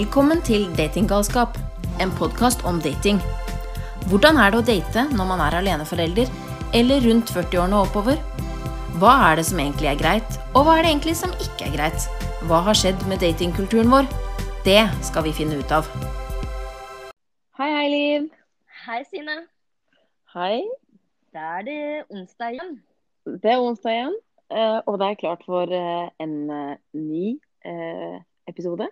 Velkommen 0.00 0.38
til 0.40 0.62
Datinggalskap, 0.78 1.58
en 2.00 2.12
podkast 2.16 2.62
om 2.64 2.78
dating. 2.80 3.18
Hvordan 4.08 4.38
er 4.40 4.52
det 4.54 4.60
å 4.62 4.64
date 4.64 5.02
når 5.12 5.26
man 5.28 5.40
er 5.44 5.56
aleneforelder, 5.58 6.30
eller 6.78 7.02
rundt 7.04 7.28
40-årene 7.34 7.76
og 7.76 7.90
oppover? 7.90 8.22
Hva 8.96 9.10
er 9.26 9.36
det 9.36 9.44
som 9.50 9.58
egentlig 9.60 9.90
er 9.90 9.98
greit, 10.00 10.38
og 10.54 10.64
hva 10.64 10.78
er 10.78 10.86
det 10.86 10.92
egentlig 10.94 11.12
som 11.18 11.34
ikke 11.36 11.66
er 11.66 11.74
greit? 11.74 12.06
Hva 12.48 12.62
har 12.64 12.78
skjedd 12.80 13.04
med 13.10 13.20
datingkulturen 13.20 13.92
vår? 13.92 14.08
Det 14.64 14.78
skal 15.04 15.26
vi 15.26 15.34
finne 15.36 15.58
ut 15.60 15.74
av. 15.76 15.90
Hei, 17.60 17.68
hei, 17.68 17.84
Liv. 17.92 18.30
Hei, 18.86 19.02
Sine. 19.10 19.36
Hei. 20.32 20.62
Da 21.36 21.58
er 21.58 21.66
det 21.68 21.82
onsdag 22.08 22.56
igjen. 22.56 22.72
Det 23.36 23.52
er 23.52 23.66
onsdag 23.66 23.98
igjen, 23.98 24.16
eh, 24.48 24.80
og 24.86 24.96
det 25.04 25.10
er 25.10 25.20
klart 25.26 25.44
for 25.44 25.76
eh, 25.82 26.08
en 26.24 26.40
eh, 26.56 26.80
ny 26.96 27.36
episode. 28.48 28.88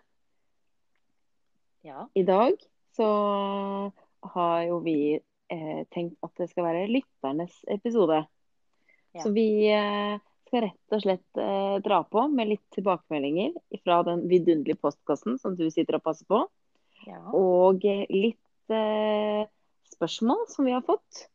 Ja. 1.86 2.08
I 2.14 2.24
dag 2.26 2.58
så 2.96 3.08
har 4.34 4.62
jo 4.66 4.80
vi 4.84 5.20
tenkt 5.94 6.18
at 6.26 6.34
det 6.36 6.50
skal 6.50 6.66
være 6.66 6.88
lytternes 6.90 7.54
episode. 7.72 8.18
Ja. 9.16 9.22
Så 9.22 9.30
vi 9.32 9.70
skal 10.44 10.64
rett 10.66 10.96
og 10.96 11.00
slett 11.00 11.40
dra 11.86 12.02
på 12.04 12.26
med 12.28 12.50
litt 12.50 12.66
tilbakemeldinger 12.76 13.54
fra 13.80 14.02
den 14.04 14.26
vidunderlige 14.28 14.76
postkassen 14.82 15.38
som 15.40 15.56
du 15.56 15.64
sitter 15.72 15.96
og 15.96 16.04
passer 16.04 16.28
på. 16.28 16.42
ja. 17.06 17.22
Og 17.32 17.86
litt 18.12 18.76
spørsmål 19.94 20.44
som 20.52 20.68
vi 20.68 20.76
har 20.76 20.84
fått. 20.84 21.28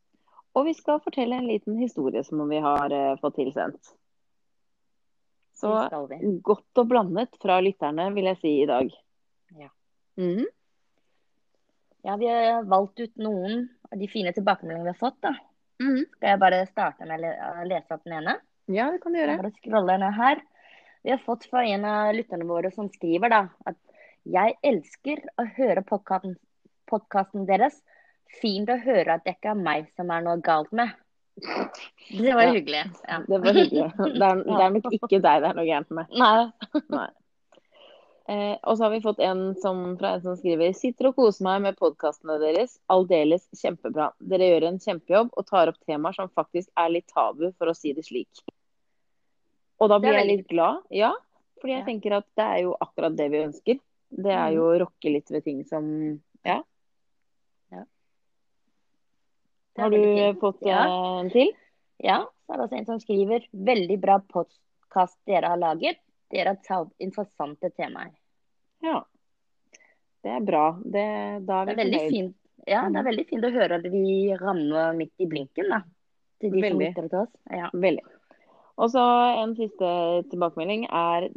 Og 0.54 0.68
vi 0.68 0.74
skal 0.74 1.02
fortelle 1.02 1.36
en 1.36 1.48
liten 1.50 1.78
historie 1.78 2.22
som 2.24 2.42
vi 2.48 2.60
har 2.62 2.92
eh, 2.94 3.16
fått 3.20 3.38
tilsendt. 3.40 3.94
Så 5.54 5.70
godt 6.42 6.80
og 6.82 6.88
blandet 6.90 7.36
fra 7.42 7.60
lytterne, 7.62 8.08
vil 8.14 8.28
jeg 8.30 8.40
si 8.40 8.52
i 8.62 8.68
dag. 8.68 8.90
Ja. 9.58 9.70
Mhm. 10.20 10.46
Ja, 12.04 12.16
vi 12.20 12.28
har 12.28 12.64
valgt 12.68 13.00
ut 13.00 13.14
noen 13.16 13.68
av 13.92 13.98
de 13.98 14.06
fine 14.12 14.32
tilbakemeldingene 14.36 14.84
vi 14.84 14.92
har 14.92 15.00
fått. 15.00 15.20
da. 15.24 15.34
Mm. 15.82 16.04
Skal 16.16 16.28
jeg 16.28 16.40
bare 16.42 16.66
starte 16.68 17.06
med 17.08 17.24
å 17.24 17.64
lese 17.66 17.94
opp 17.96 18.04
den 18.04 18.18
ene? 18.20 18.36
Ja, 18.68 18.90
det 18.92 19.00
kan 19.02 19.12
du 19.12 19.18
gjøre. 19.18 19.38
bare 19.40 19.50
scroller 19.56 19.98
ned 19.98 20.12
her. 20.14 20.42
Vi 21.04 21.10
har 21.10 21.18
fått 21.24 21.44
fra 21.50 21.64
en 21.66 21.84
av 21.84 22.14
lytterne 22.14 22.44
våre 22.48 22.70
som 22.72 22.88
skriver 22.92 23.28
da, 23.32 23.48
at 23.66 23.76
jeg 24.24 24.54
elsker 24.64 25.24
å 25.40 25.44
høre 25.56 25.82
podkasten 25.84 27.46
deres. 27.48 27.80
Fint 28.40 28.68
å 28.72 28.78
høre 28.80 29.14
at 29.14 29.24
det 29.24 29.36
ikke 29.36 29.50
er 29.52 29.60
meg 29.60 29.90
som 29.96 30.10
er 30.10 30.22
noe 30.24 30.40
galt 30.44 30.72
med. 30.72 30.90
Det 32.14 32.32
var 32.34 32.42
Ja. 32.46 32.52
hyggelig. 32.52 32.84
Ja. 33.08 33.18
Det 33.26 33.40
var 33.42 33.52
hyggelig. 33.54 33.92
Det 33.96 34.22
er, 34.22 34.40
det 34.44 34.62
er 34.62 34.70
nok 34.70 34.92
ikke 34.92 35.20
deg 35.20 35.42
det 35.42 35.48
er 35.50 35.54
noe 35.58 35.64
gærent 35.66 35.90
med. 35.90 36.06
Nei. 36.22 36.52
Nei. 36.94 37.08
Eh, 38.26 38.56
og 38.64 38.78
så 38.78 38.86
har 38.86 38.90
vi 38.94 39.02
fått 39.04 39.18
en 39.20 39.54
som, 39.60 39.82
fra 40.00 40.14
en 40.16 40.22
som 40.24 40.36
skriver 40.38 40.72
Sitter 40.72 41.10
og 41.10 41.16
koser 41.18 41.44
meg 41.44 41.60
med 41.66 41.76
podkastene 41.76 42.38
deres. 42.40 42.78
Aldeles 42.88 43.44
kjempebra. 43.60 44.12
Dere 44.18 44.48
gjør 44.48 44.68
en 44.70 44.78
kjempejobb 44.80 45.34
og 45.36 45.46
tar 45.50 45.68
opp 45.68 45.80
temaer 45.84 46.16
som 46.16 46.30
faktisk 46.32 46.70
er 46.80 46.88
litt 46.94 47.06
tabu, 47.12 47.50
for 47.58 47.68
å 47.68 47.76
si 47.76 47.92
det 47.92 48.06
slik. 48.06 48.40
Og 49.82 49.90
da 49.92 49.98
blir 50.00 50.16
jeg 50.16 50.30
litt 50.30 50.48
glad. 50.48 50.80
Ja, 50.90 51.12
fordi 51.60 51.74
jeg 51.74 51.82
Ja. 51.82 51.86
tenker 51.90 52.16
at 52.16 52.26
det 52.36 52.44
er 52.44 52.62
jo 52.62 52.76
akkurat 52.80 53.16
det 53.16 53.30
vi 53.30 53.44
ønsker. 53.44 53.80
Det 54.14 54.32
er 54.32 54.52
jo 54.54 54.62
å 54.70 54.78
rokke 54.86 55.12
litt 55.12 55.28
ved 55.30 55.44
ting 55.44 55.64
som 55.64 56.22
Ja. 56.44 56.62
Ja. 57.72 57.84
Har 59.76 59.90
du 59.90 60.34
fått 60.40 60.62
Ja. 60.62 60.84
eh, 60.86 61.20
en 61.20 61.30
til? 61.30 61.52
Ja, 62.02 62.24
så 62.46 62.54
er 62.54 62.56
det 62.56 62.70
også 62.70 62.78
en 62.78 62.86
som 62.86 62.98
skriver 63.00 63.44
veldig 63.52 64.00
bra 64.00 64.18
podkast 64.20 65.16
dere 65.26 65.48
har 65.48 65.58
laget. 65.58 65.98
Dere 66.34 66.56
tatt 66.58 66.88
opp 66.88 67.04
interessante 67.04 67.70
temaer. 67.70 68.12
Ja. 68.82 69.00
Det 70.24 70.32
er 70.34 70.44
bra. 70.44 70.64
Det, 70.82 71.04
da 71.46 71.60
er 71.62 71.70
Det 71.70 71.74
er 71.74 71.82
veldig 71.82 72.02
fint, 72.10 72.36
ja, 72.66 72.86
det 72.88 73.00
er 73.00 73.06
veldig 73.10 73.26
fint 73.28 73.44
å 73.44 73.52
høre 73.54 73.78
at 73.78 73.86
vi 73.92 74.16
rammer 74.40 74.96
midt 74.96 75.20
i 75.20 75.28
blinken, 75.30 75.70
da. 75.70 75.82
Til 76.40 76.52
de 76.52 76.62
Veldig. 76.64 76.90
som 76.96 77.08
til 77.08 77.20
oss. 77.20 77.32
Ja. 77.52 77.68
Veldig. 77.72 78.04
Og 78.82 78.90
så 78.90 79.02
en 79.38 79.52
siste 79.54 79.90
tilbakemelding 80.32 80.88
er 80.90 81.28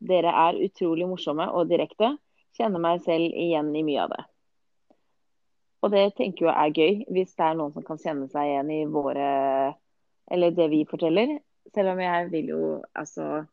dere 0.00 0.32
er 0.46 0.60
utrolig 0.64 1.08
morsomme 1.08 1.48
og 1.52 1.68
direkte. 1.68 2.14
Kjenner 2.56 2.80
meg 2.80 3.02
selv 3.04 3.34
igjen 3.36 3.74
i 3.76 3.84
mye 3.84 4.06
av 4.06 4.14
det. 4.14 4.22
Og 5.84 5.92
det 5.92 6.06
tenker 6.16 6.48
jeg 6.48 6.56
er 6.56 6.72
gøy, 6.72 7.02
hvis 7.12 7.34
det 7.36 7.44
er 7.46 7.58
noen 7.58 7.74
som 7.74 7.84
kan 7.86 8.00
kjenne 8.00 8.30
seg 8.32 8.48
igjen 8.48 8.72
i 8.74 8.80
våre 8.90 9.28
Eller 10.26 10.50
det 10.50 10.70
vi 10.72 10.80
forteller. 10.88 11.36
Selv 11.74 11.92
om 11.92 12.00
jeg 12.02 12.30
vil 12.32 12.48
jo 12.50 12.62
altså 12.98 13.44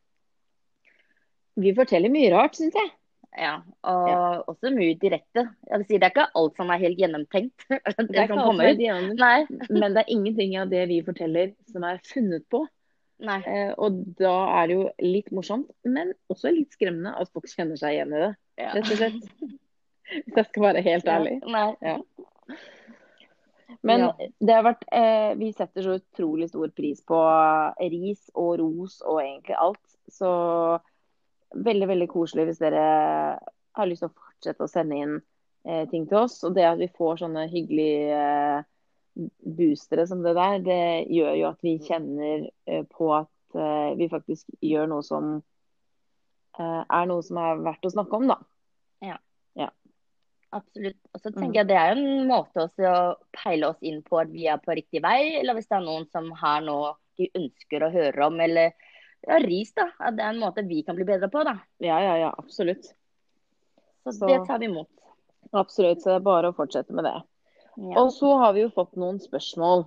Vi 1.56 1.74
forteller 1.78 2.09
mye 2.14 2.30
rart, 2.34 2.56
syns 2.58 2.75
jeg. 2.78 2.91
ja. 3.38 3.56
Og 3.90 4.47
også 4.53 4.72
mye 4.74 4.96
direkte. 5.02 5.44
Jeg 5.69 5.80
vil 5.81 5.86
si, 5.88 5.97
det 5.97 6.08
er 6.08 6.14
ikke 6.14 6.28
alt 6.40 6.56
som 6.58 6.69
er 6.74 6.81
helt 6.81 6.97
gjennomtenkt. 7.02 7.66
Det, 7.69 7.81
Det 8.09 8.18
er 8.18 8.24
ikke 8.28 8.38
alt 8.40 8.47
som 8.52 8.62
er 8.62 8.74
gjennomtenkt. 8.78 9.19
Nei. 9.19 9.80
men 9.81 9.94
det 9.96 10.03
er 10.03 10.14
ingenting 10.16 10.56
av 10.62 10.69
det 10.74 10.88
vi 10.90 11.02
forteller 11.06 11.53
som 11.72 11.84
er 11.90 12.00
funnet 12.09 12.46
på. 12.53 12.64
Nei. 13.24 13.40
Eh, 13.47 13.74
og 13.78 14.02
da 14.19 14.34
er 14.59 14.68
det 14.68 14.75
jo 14.80 14.86
litt 15.06 15.30
morsomt, 15.31 15.69
men 15.86 16.12
også 16.34 16.52
litt 16.52 16.74
skremmende 16.75 17.14
at 17.22 17.30
folk 17.31 17.46
kjenner 17.47 17.78
seg 17.80 17.96
igjen 18.00 18.14
i 18.18 18.24
det. 18.25 18.31
Ja. 18.59 18.72
Rett 18.75 18.90
og 18.91 18.97
slett. 19.00 19.28
Hvis 20.14 20.35
jeg 20.35 20.47
skal 20.50 20.66
være 20.66 20.81
helt 20.85 21.08
ærlig. 21.09 21.38
Nei. 21.47 21.68
Ja. 21.81 21.97
Men 23.84 24.00
Ja. 24.03 24.09
det 24.40 24.53
har 24.53 24.64
vært 24.68 24.84
eh, 24.94 25.31
Vi 25.40 25.47
setter 25.56 25.81
så 25.85 25.96
utrolig 25.97 26.50
stor 26.52 26.70
pris 26.75 27.00
på 27.08 27.20
ris 27.80 28.28
og 28.35 28.58
ros 28.59 29.00
og 29.02 29.22
egentlig 29.24 29.56
alt. 29.58 29.81
Så 30.12 30.30
veldig, 31.53 31.88
veldig 31.88 32.08
koselig 32.12 32.47
hvis 32.50 32.62
dere 32.64 32.84
har 33.74 33.90
lyst 33.90 34.03
til 34.06 34.09
å 34.12 34.16
fortsette 34.18 34.66
å 34.66 34.69
sende 34.72 35.00
inn 35.00 35.16
eh, 35.68 35.84
ting 35.91 36.08
til 36.09 36.24
oss. 36.24 36.40
Og 36.47 36.56
det 36.58 36.66
at 36.69 36.81
vi 36.81 36.90
får 36.97 37.24
sånne 37.24 37.47
hyggelige 37.52 38.19
eh, 38.19 38.69
boostere 39.58 40.08
som 40.09 40.24
det 40.25 40.36
der, 40.38 40.59
det 40.66 40.81
gjør 41.14 41.36
jo 41.40 41.50
at 41.52 41.66
vi 41.66 41.78
kjenner 41.86 42.47
eh, 42.66 42.84
på 42.90 43.12
at 43.18 43.58
eh, 43.58 43.91
vi 44.00 44.09
faktisk 44.12 44.50
gjør 44.62 44.90
noe 44.94 45.06
som 45.06 45.36
eh, 46.59 46.81
er 46.84 47.09
noe 47.09 47.25
som 47.25 47.38
er 47.41 47.62
verdt 47.66 47.85
å 47.90 47.94
snakke 47.94 48.20
om, 48.20 48.28
da. 48.34 48.40
Ja, 49.03 49.70
Absolutt. 50.53 51.00
Og 51.14 51.22
så 51.22 51.31
Mm. 51.31 51.38
tenker 51.40 51.59
jeg 51.59 51.68
det 51.72 51.78
er 51.81 51.97
en 51.97 52.28
måte 52.30 52.62
også 52.62 52.85
å 52.85 53.16
peile 53.34 53.72
oss 53.72 53.80
inn 53.81 54.03
på 54.06 54.20
at 54.22 54.30
vi 54.30 54.46
er 54.46 54.59
på 54.62 54.75
riktig 54.78 55.02
vei, 55.02 55.40
eller 55.40 55.58
hvis 55.58 55.66
det 55.66 55.80
er 55.80 55.85
noen 55.85 56.06
som 56.14 56.28
har 56.38 56.62
noe 56.62 56.91
de 57.18 57.25
ønsker 57.34 57.81
å 57.85 57.90
høre 57.94 58.28
om, 58.28 58.40
eller 58.40 58.74
ja, 59.28 59.38
ris, 59.39 59.73
da. 59.78 59.89
At 60.00 60.17
det 60.17 60.23
er 60.25 60.34
en 60.34 60.41
måte 60.44 60.63
vi 60.67 60.81
kan 60.84 60.95
bli 60.97 61.06
bedre 61.07 61.29
på, 61.31 61.44
da. 61.47 61.57
Ja, 61.84 62.00
ja, 62.03 62.16
ja, 62.17 62.34
absolutt. 62.38 62.89
Så, 64.03 64.11
Så- 64.17 64.28
det 64.28 64.45
tar 64.47 64.59
vi 64.59 64.66
imot. 64.66 64.89
Absolutt, 65.53 66.01
så 66.01 66.09
det 66.09 66.16
er 66.16 66.25
bare 66.25 66.50
å 66.51 66.56
fortsette 66.57 66.91
med 66.94 67.06
det. 67.06 67.17
Ja. 67.78 68.00
Og 68.01 68.11
så 68.13 68.38
har 68.38 68.53
vi 68.53 68.61
jo 68.66 68.69
fått 68.73 68.95
noen 68.95 69.19
spørsmål 69.22 69.85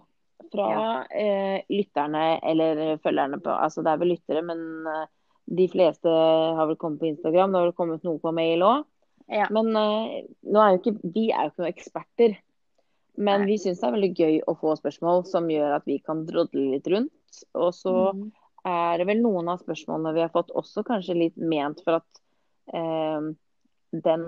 fra 0.53 1.05
eh, 1.11 1.63
lytterne 1.71 2.39
eller 2.43 2.97
følgerne 3.03 3.41
på 3.43 3.51
Altså 3.51 3.83
det 3.83 3.93
er 3.93 4.01
vel 4.03 4.13
lyttere, 4.15 4.43
men 4.47 4.87
eh, 4.87 5.07
de 5.47 5.69
fleste 5.71 6.11
har 6.11 6.67
vel 6.67 6.77
kommet 6.77 7.01
på 7.01 7.09
Instagram. 7.11 7.53
Det 7.53 7.61
har 7.61 7.69
vel 7.69 7.77
kommet 7.79 8.05
noe 8.07 8.19
på 8.23 8.33
mail 8.35 8.63
òg. 8.67 8.85
Ja. 9.29 9.47
Men 9.51 9.75
eh, 9.77 10.25
er 10.55 10.79
ikke, 10.79 10.97
vi 11.03 11.29
er 11.33 11.47
jo 11.47 11.53
ikke 11.53 11.63
noen 11.65 11.73
eksperter. 11.75 12.37
Men 13.17 13.43
Nei. 13.43 13.53
vi 13.53 13.59
syns 13.63 13.81
det 13.81 13.89
er 13.89 13.95
veldig 13.97 14.13
gøy 14.19 14.35
å 14.47 14.55
få 14.61 14.75
spørsmål 14.79 15.25
som 15.27 15.47
gjør 15.51 15.77
at 15.79 15.87
vi 15.89 15.99
kan 16.05 16.25
drodle 16.29 16.67
litt 16.75 16.87
rundt. 16.93 17.43
Og 17.55 17.73
så 17.75 17.95
Mhm. 18.15 18.33
Er 18.67 19.01
det 19.01 19.07
vel 19.09 19.23
noen 19.23 19.51
av 19.53 19.63
spørsmålene 19.63 20.15
vi 20.17 20.25
har 20.25 20.33
fått 20.35 20.53
også 20.57 20.85
kanskje 20.87 21.19
litt 21.19 21.37
ment 21.39 21.83
for 21.87 22.01
at 22.01 22.23
eh, 22.75 23.29
den 24.07 24.27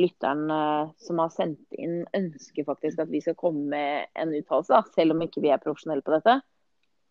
lytteren 0.00 0.44
eh, 0.52 0.92
som 1.02 1.22
har 1.22 1.32
sendt 1.34 1.64
inn, 1.72 2.02
ønsker 2.16 2.68
faktisk 2.68 3.00
at 3.02 3.10
vi 3.12 3.22
skal 3.24 3.38
komme 3.38 3.64
med 3.72 4.12
en 4.18 4.34
uttalelse, 4.36 4.82
selv 4.94 5.16
om 5.16 5.24
ikke 5.24 5.42
vi 5.44 5.52
er 5.54 5.62
profesjonelle 5.62 6.04
på 6.04 6.14
dette. 6.18 6.38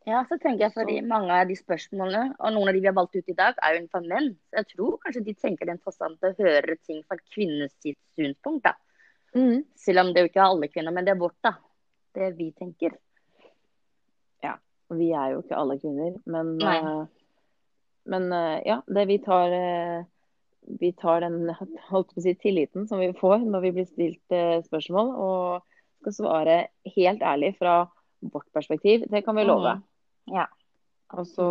Ja, 0.07 0.21
så 0.29 0.38
tenker 0.39 0.67
jeg 0.67 0.75
fordi 0.75 1.01
mange 1.03 1.35
av 1.35 1.49
de 1.49 1.57
spørsmålene, 1.59 2.38
og 2.39 2.53
noen 2.55 2.69
av 2.69 2.77
de 2.77 2.83
vi 2.83 2.88
har 2.88 2.95
valgt 2.95 3.17
ut 3.17 3.33
i 3.33 3.35
dag, 3.35 3.57
er 3.59 3.75
jo 3.75 3.88
fra 3.91 3.99
menn. 4.05 4.29
Så 4.47 4.61
jeg 4.61 4.69
tror 4.69 4.99
kanskje 5.03 5.23
de 5.25 5.33
tenker 5.35 5.67
det 5.67 5.73
er 5.73 5.79
interessant 5.81 6.23
å 6.23 6.31
høre 6.38 6.77
ting 6.88 7.01
fra 7.09 7.17
kvinnes 7.33 7.73
synspunkt, 7.83 8.69
da. 8.69 8.77
Selv 9.77 10.06
om 10.06 10.13
det 10.13 10.24
jo 10.24 10.29
ikke 10.29 10.39
er 10.39 10.53
alle 10.53 10.69
kvinner, 10.71 10.95
men 10.95 11.03
det 11.03 11.12
er 11.12 11.19
vårt, 11.19 11.35
da. 11.44 11.57
Det 12.15 12.31
vi 12.38 12.53
tenker. 12.56 12.95
Vi 14.95 15.10
er 15.12 15.34
jo 15.34 15.42
ikke 15.44 15.57
alle 15.60 15.80
kvinner, 15.81 16.13
men, 16.25 16.54
eh, 16.63 17.01
men 18.07 18.30
uh, 18.31 18.60
ja, 18.63 18.78
det 18.88 19.07
vi 19.10 19.18
tar 19.24 19.56
uh, 19.56 20.06
vi 20.80 20.94
tar 20.95 21.25
den 21.25 21.51
si, 22.24 22.36
tilliten 22.36 22.88
som 22.88 23.00
vi 23.00 23.12
får 23.16 23.44
når 23.48 23.66
vi 23.66 23.74
blir 23.80 23.89
stilt 23.89 24.38
spørsmål, 24.68 25.12
og 25.16 25.68
skal 26.01 26.16
svare 26.16 26.57
helt 26.95 27.24
ærlig 27.24 27.54
fra 27.57 27.86
vårt 28.19 28.48
perspektiv. 28.54 29.06
Det 29.07 29.22
kan 29.25 29.36
vi 29.36 29.44
love. 29.44 29.78
Mm. 29.78 29.84
Ja. 30.36 30.45
Og 31.13 31.28
så, 31.28 31.48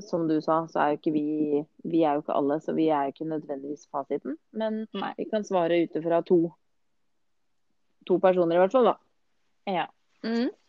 som 0.00 0.28
du 0.28 0.40
sa, 0.40 0.62
så 0.68 0.80
er 0.80 0.92
jo 0.92 1.00
ikke 1.00 1.12
vi 1.12 1.64
Vi 1.82 2.02
er 2.02 2.14
jo 2.14 2.24
ikke 2.24 2.36
alle, 2.36 2.60
så 2.60 2.72
vi 2.72 2.88
er 2.88 3.08
jo 3.08 3.14
ikke 3.14 3.30
nødvendigvis 3.30 3.88
fasiten. 3.90 4.36
Men 4.52 4.86
Nei. 4.94 5.14
vi 5.16 5.24
kan 5.30 5.44
svare 5.44 5.82
ut 5.82 5.96
ifra 5.96 6.22
to, 6.22 6.52
to 8.06 8.18
personer, 8.18 8.56
i 8.56 8.62
hvert 8.62 8.72
fall, 8.72 8.92
da. 8.92 8.96
Ja. 9.70 9.86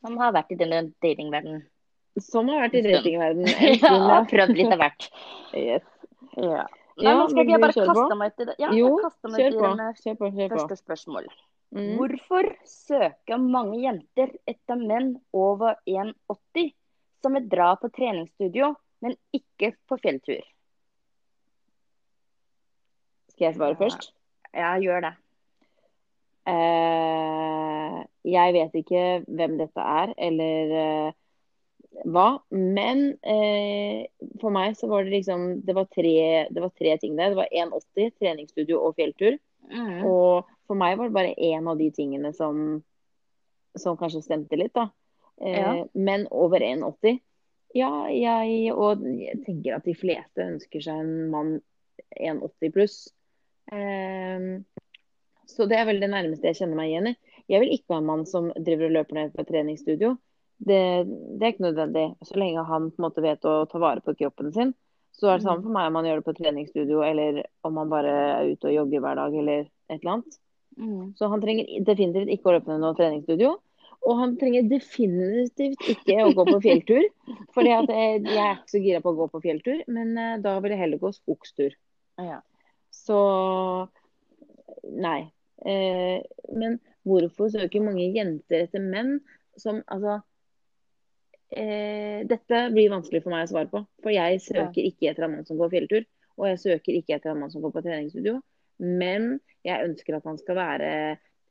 Som 0.01 0.18
har 0.18 0.33
vært 0.33 0.51
i 0.51 0.60
denne 0.60 0.92
datingverdenen. 1.04 1.66
Som 2.19 2.49
har 2.51 2.65
vært 2.65 2.75
i 2.75 2.83
datingverdenen 2.83 3.47
Ja, 3.83 3.93
har 4.09 4.27
prøvd 4.27 4.57
litt 4.57 4.73
av 4.73 4.81
hvert. 4.83 5.09
Yes. 5.51 5.83
Ja. 6.39 6.65
Ja, 7.01 7.15
men 7.17 7.29
skal 7.31 7.43
ikke 7.43 7.53
jeg 7.55 7.61
bare 7.63 7.85
kaste 7.87 8.15
meg 8.19 8.31
ut 8.31 8.43
i 8.43 8.45
det. 8.47 8.53
Ja, 8.61 8.69
jo, 8.75 8.89
kjør 8.99 9.55
på. 9.57 9.71
Kjør 10.03 10.17
på, 10.19 10.29
kjør 10.35 10.51
på. 10.51 10.57
Første 10.57 10.77
spørsmål. 10.79 11.27
Mm. 11.71 11.91
Hvorfor 11.95 12.49
søker 12.67 13.39
mange 13.39 13.79
jenter 13.79 14.33
etter 14.49 14.79
menn 14.79 15.13
over 15.31 15.77
1,80 15.87 16.73
som 17.23 17.37
vil 17.37 17.47
dra 17.51 17.71
på 17.79 17.89
treningsstudio, 17.95 18.73
men 19.03 19.15
ikke 19.35 19.71
på 19.87 19.97
fjelltur? 20.03 20.43
Skal 23.31 23.47
jeg 23.47 23.57
svare 23.57 23.79
først? 23.79 24.11
Ja, 24.51 24.75
gjør 24.83 25.07
det. 25.07 25.13
Eh, 26.51 27.97
jeg 28.35 28.55
vet 28.57 28.77
ikke 28.81 29.05
hvem 29.29 29.57
dette 29.61 29.85
er, 30.01 30.13
eller 30.27 30.75
eh, 30.83 31.17
hva. 32.05 32.41
Men 32.49 33.03
eh, 33.21 34.07
for 34.41 34.53
meg 34.53 34.77
så 34.79 34.89
var 34.91 35.05
det 35.05 35.15
liksom 35.15 35.61
Det 35.65 35.75
var 35.75 35.89
tre, 35.91 36.47
det 36.49 36.63
var 36.63 36.71
tre 36.77 36.97
ting 37.01 37.17
der. 37.17 37.33
Det 37.33 37.41
var 37.41 37.51
1,80, 37.51 38.13
treningsstudio 38.19 38.79
og 38.79 38.95
fjelltur. 38.99 39.38
Mm. 39.71 40.05
Og 40.07 40.47
for 40.67 40.79
meg 40.79 40.97
var 40.99 41.09
det 41.09 41.17
bare 41.17 41.35
én 41.35 41.67
av 41.69 41.79
de 41.79 41.89
tingene 41.95 42.33
som, 42.35 42.81
som 43.77 43.99
kanskje 43.99 44.23
stemte 44.25 44.59
litt, 44.59 44.73
da. 44.77 44.89
Eh, 45.41 45.59
ja. 45.59 45.75
Men 45.93 46.27
over 46.31 46.63
1,80 46.63 47.19
Ja, 47.77 47.91
jeg 48.11 48.73
og 48.75 49.03
jeg 49.07 49.44
tenker 49.45 49.77
at 49.77 49.85
de 49.87 49.95
fleste 49.95 50.44
ønsker 50.44 50.83
seg 50.83 51.03
en 51.03 51.29
mann 51.31 51.53
1,80 52.19 52.73
pluss. 52.75 52.97
Eh, 53.71 54.49
så 55.51 55.67
det 55.67 55.77
er 55.79 55.87
vel 55.87 55.99
det 55.99 56.11
nærmeste 56.11 56.51
jeg 56.51 56.61
kjenner 56.61 56.79
meg 56.79 56.91
igjen 56.91 57.11
i. 57.11 57.15
Jeg 57.51 57.63
vil 57.63 57.73
ikke 57.75 57.95
ha 57.95 58.01
en 58.01 58.07
mann 58.07 58.27
som 58.27 58.51
driver 58.55 58.87
og 58.87 58.95
løper 58.99 59.17
ned 59.17 59.33
på 59.35 59.45
treningsstudio. 59.47 60.13
Det, 60.61 60.81
det, 61.07 61.41
er 61.41 61.53
ikke 61.53 61.65
nødvendig. 61.65 62.05
Så 62.27 62.37
lenge 62.37 62.63
han 62.67 62.91
på 62.91 63.01
en 63.01 63.07
måte 63.07 63.23
vet 63.25 63.47
å 63.49 63.63
ta 63.69 63.81
vare 63.81 64.03
på 64.05 64.13
kroppen 64.19 64.51
sin, 64.53 64.75
så 65.17 65.31
er 65.31 65.39
det 65.39 65.45
samme 65.47 65.65
for 65.65 65.73
meg 65.73 65.89
om 65.89 65.97
man 65.97 66.07
gjør 66.07 66.21
det 66.21 66.27
på 66.27 66.37
treningsstudio 66.37 67.01
eller 67.05 67.41
om 67.67 67.75
man 67.79 67.89
bare 67.91 68.13
er 68.37 68.53
ute 68.53 68.69
og 68.69 68.75
jogger 68.75 69.03
hver 69.03 69.17
dag 69.19 69.35
eller 69.41 69.65
et 69.65 69.97
eller 69.97 70.13
annet. 70.15 70.37
Mm. 70.77 71.11
Så 71.17 71.27
han 71.33 71.43
trenger 71.43 71.73
definitivt 71.87 72.31
ikke 72.31 72.49
å 72.49 72.55
løpe 72.55 72.71
ned 72.71 72.83
noe 72.85 72.97
treningsstudio. 72.97 73.55
Og 74.01 74.17
han 74.17 74.37
trenger 74.41 74.69
definitivt 74.69 75.89
ikke 75.93 76.23
å 76.23 76.31
gå 76.37 76.45
på 76.47 76.61
fjelltur. 76.63 77.03
For 77.53 77.67
jeg 77.67 77.89
er 77.91 78.21
ikke 78.21 78.71
så 78.71 78.81
gira 78.81 79.01
på 79.03 79.13
å 79.13 79.19
gå 79.19 79.27
på 79.33 79.43
fjelltur, 79.43 79.83
men 79.91 80.15
eh, 80.17 80.39
da 80.41 80.55
vil 80.63 80.73
jeg 80.73 80.81
heller 80.81 81.01
gå 81.01 81.11
skogstur. 81.13 81.75
Ja. 82.21 82.39
Så 82.93 83.19
nei. 84.89 85.29
Eh, 85.65 86.17
men 86.57 86.79
hvorfor 87.05 87.51
søker 87.53 87.85
mange 87.85 88.09
jenter 88.15 88.65
etter 88.65 88.81
menn 88.81 89.19
som 89.59 89.83
altså 89.91 90.21
eh, 91.51 92.21
Dette 92.30 92.63
blir 92.74 92.92
vanskelig 92.94 93.24
for 93.24 93.33
meg 93.33 93.45
å 93.45 93.51
svare 93.51 93.69
på. 93.71 93.83
For 94.03 94.13
jeg 94.13 94.42
søker 94.44 94.88
ikke 94.88 95.12
etter 95.12 95.27
en 95.27 95.38
mann 95.38 95.48
som 95.48 95.59
går 95.62 95.71
fjelltur. 95.75 96.07
Og 96.39 96.48
jeg 96.50 96.62
søker 96.63 96.98
ikke 96.98 97.18
etter 97.18 97.33
en 97.33 97.42
mann 97.44 97.53
som 97.53 97.63
går 97.63 97.74
på 97.75 97.83
treningsstudio. 97.86 98.39
Men 98.81 99.36
jeg 99.68 99.88
ønsker 99.88 100.18
at 100.18 100.27
han 100.30 100.39
skal 100.42 100.57
være 100.57 100.92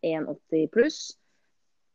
1,80 0.07 0.71
pluss. 0.75 1.01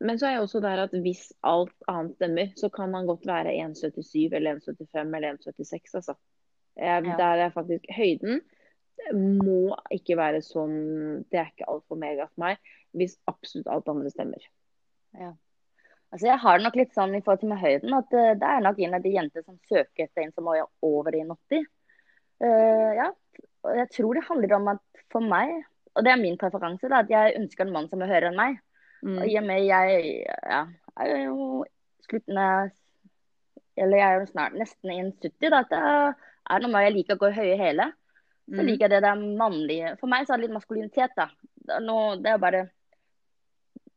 Men 0.00 0.20
så 0.20 0.28
er 0.28 0.36
jeg 0.36 0.44
også 0.44 0.60
der 0.60 0.82
at 0.84 0.94
hvis 1.04 1.30
alt 1.46 1.88
annet 1.88 2.18
stemmer, 2.18 2.50
så 2.60 2.68
kan 2.72 2.92
han 2.94 3.08
godt 3.08 3.24
være 3.28 3.54
1,77 3.64 4.34
eller 4.36 4.60
1,75 4.60 5.16
eller 5.16 5.38
1,76. 5.40 5.96
Altså. 6.00 6.16
Jeg, 6.76 7.06
ja. 7.08 7.16
Der 7.16 7.46
er 7.46 7.54
faktisk 7.54 7.88
høyden 7.96 8.42
må 9.14 9.76
ikke 9.92 10.16
være 10.18 10.42
sånn 10.44 11.24
Det 11.30 11.40
er 11.40 11.50
ikke 11.52 11.68
altfor 11.70 11.98
mega 12.00 12.28
for 12.30 12.46
meg, 12.46 12.60
hvis 12.96 13.18
absolutt 13.30 13.68
alt 13.70 13.90
andre 13.92 14.12
stemmer. 14.12 14.46
Ja. 15.16 15.32
Altså 16.14 16.28
jeg 16.28 16.40
har 16.42 16.58
det 16.58 16.66
nok 16.66 16.76
litt 16.78 16.92
sånn 16.94 17.14
i 17.18 17.22
forhold 17.24 17.42
til 17.42 17.50
med 17.50 17.62
høyden, 17.62 17.94
at 17.96 18.14
uh, 18.14 18.32
det 18.38 18.50
er 18.50 18.64
nok 18.64 18.78
en 18.82 18.98
av 18.98 19.04
de 19.04 19.14
jenter 19.16 19.44
som 19.44 19.56
søker 19.70 20.06
etter 20.06 20.24
en 20.24 20.34
som 20.36 20.50
er 20.52 20.62
over 20.86 21.16
1,80. 21.18 21.66
Uh, 22.42 22.46
eh, 22.46 22.92
ja. 23.00 23.08
Og 23.66 23.80
jeg 23.80 23.90
tror 23.96 24.14
det 24.14 24.28
handler 24.28 24.54
om 24.56 24.70
at 24.76 25.04
for 25.12 25.24
meg, 25.24 25.52
og 25.96 26.04
det 26.06 26.12
er 26.12 26.20
min 26.20 26.38
preferanse, 26.38 26.88
da, 26.92 27.02
at 27.02 27.10
jeg 27.10 27.36
ønsker 27.40 27.66
en 27.66 27.74
mann 27.74 27.90
som 27.90 28.02
er 28.04 28.12
høyere 28.12 28.30
enn 28.30 28.38
meg. 28.38 28.58
Mm. 29.02 29.18
Og 29.18 29.28
i 29.28 29.36
og 29.40 29.46
med 29.46 29.66
jeg 29.66 30.00
ja, 30.26 30.62
er 31.02 31.12
jo 31.26 31.64
slutten 32.06 32.38
av 32.40 32.70
Eller 33.76 34.00
jeg 34.00 34.06
er 34.06 34.22
jo 34.22 34.28
snart 34.30 34.54
nesten 34.56 34.92
1,70, 34.92 35.50
da. 35.52 35.58
At 35.60 35.72
det 35.72 35.80
er 35.82 36.62
noe 36.62 36.72
med 36.72 36.86
jeg 36.86 36.94
liker 36.94 37.18
å 37.18 37.22
gå 37.26 37.32
høye 37.36 37.58
hele. 37.60 37.90
Så 38.46 38.62
mm. 38.62 38.66
liker 38.68 38.86
jeg 38.86 38.94
det 38.94 39.02
der 39.04 39.24
mannlige 39.40 39.92
For 40.00 40.08
meg 40.10 40.24
så 40.24 40.34
er 40.34 40.40
det 40.40 40.46
litt 40.46 40.56
maskulinitet, 40.56 41.16
da. 41.18 41.26
Nå, 41.82 41.98
det 42.22 42.32
er 42.32 42.40
bare 42.40 42.62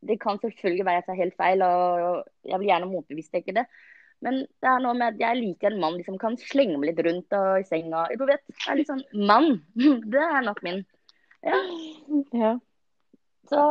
Det 0.06 0.16
kan 0.20 0.38
selvfølgelig 0.40 0.84
være 0.86 1.00
jeg 1.00 1.06
tar 1.06 1.18
helt 1.18 1.36
feil, 1.36 1.62
og 1.62 2.22
jeg 2.48 2.60
vil 2.60 2.70
gjerne 2.70 2.88
motbevise 2.90 3.42
det. 3.46 3.66
Men 4.24 4.42
det 4.60 4.68
er 4.68 4.80
noe 4.84 4.96
med 4.96 5.14
at 5.14 5.20
jeg 5.20 5.38
liker 5.38 5.72
en 5.72 5.80
mann 5.80 5.94
som 5.94 6.00
liksom, 6.00 6.18
kan 6.20 6.36
slenge 6.40 6.76
meg 6.76 6.90
litt 6.90 7.04
rundt 7.06 7.36
og 7.36 7.62
i 7.62 7.66
senga. 7.68 8.04
Du 8.20 8.26
vet, 8.28 8.42
det 8.48 8.66
er 8.68 8.80
litt 8.80 8.90
sånn 8.90 9.04
mann. 9.28 9.62
Det 10.12 10.24
er 10.24 10.44
nok 10.44 10.60
min. 10.66 10.82
Ja. 11.46 11.60
ja. 12.36 12.50
Så, 13.48 13.62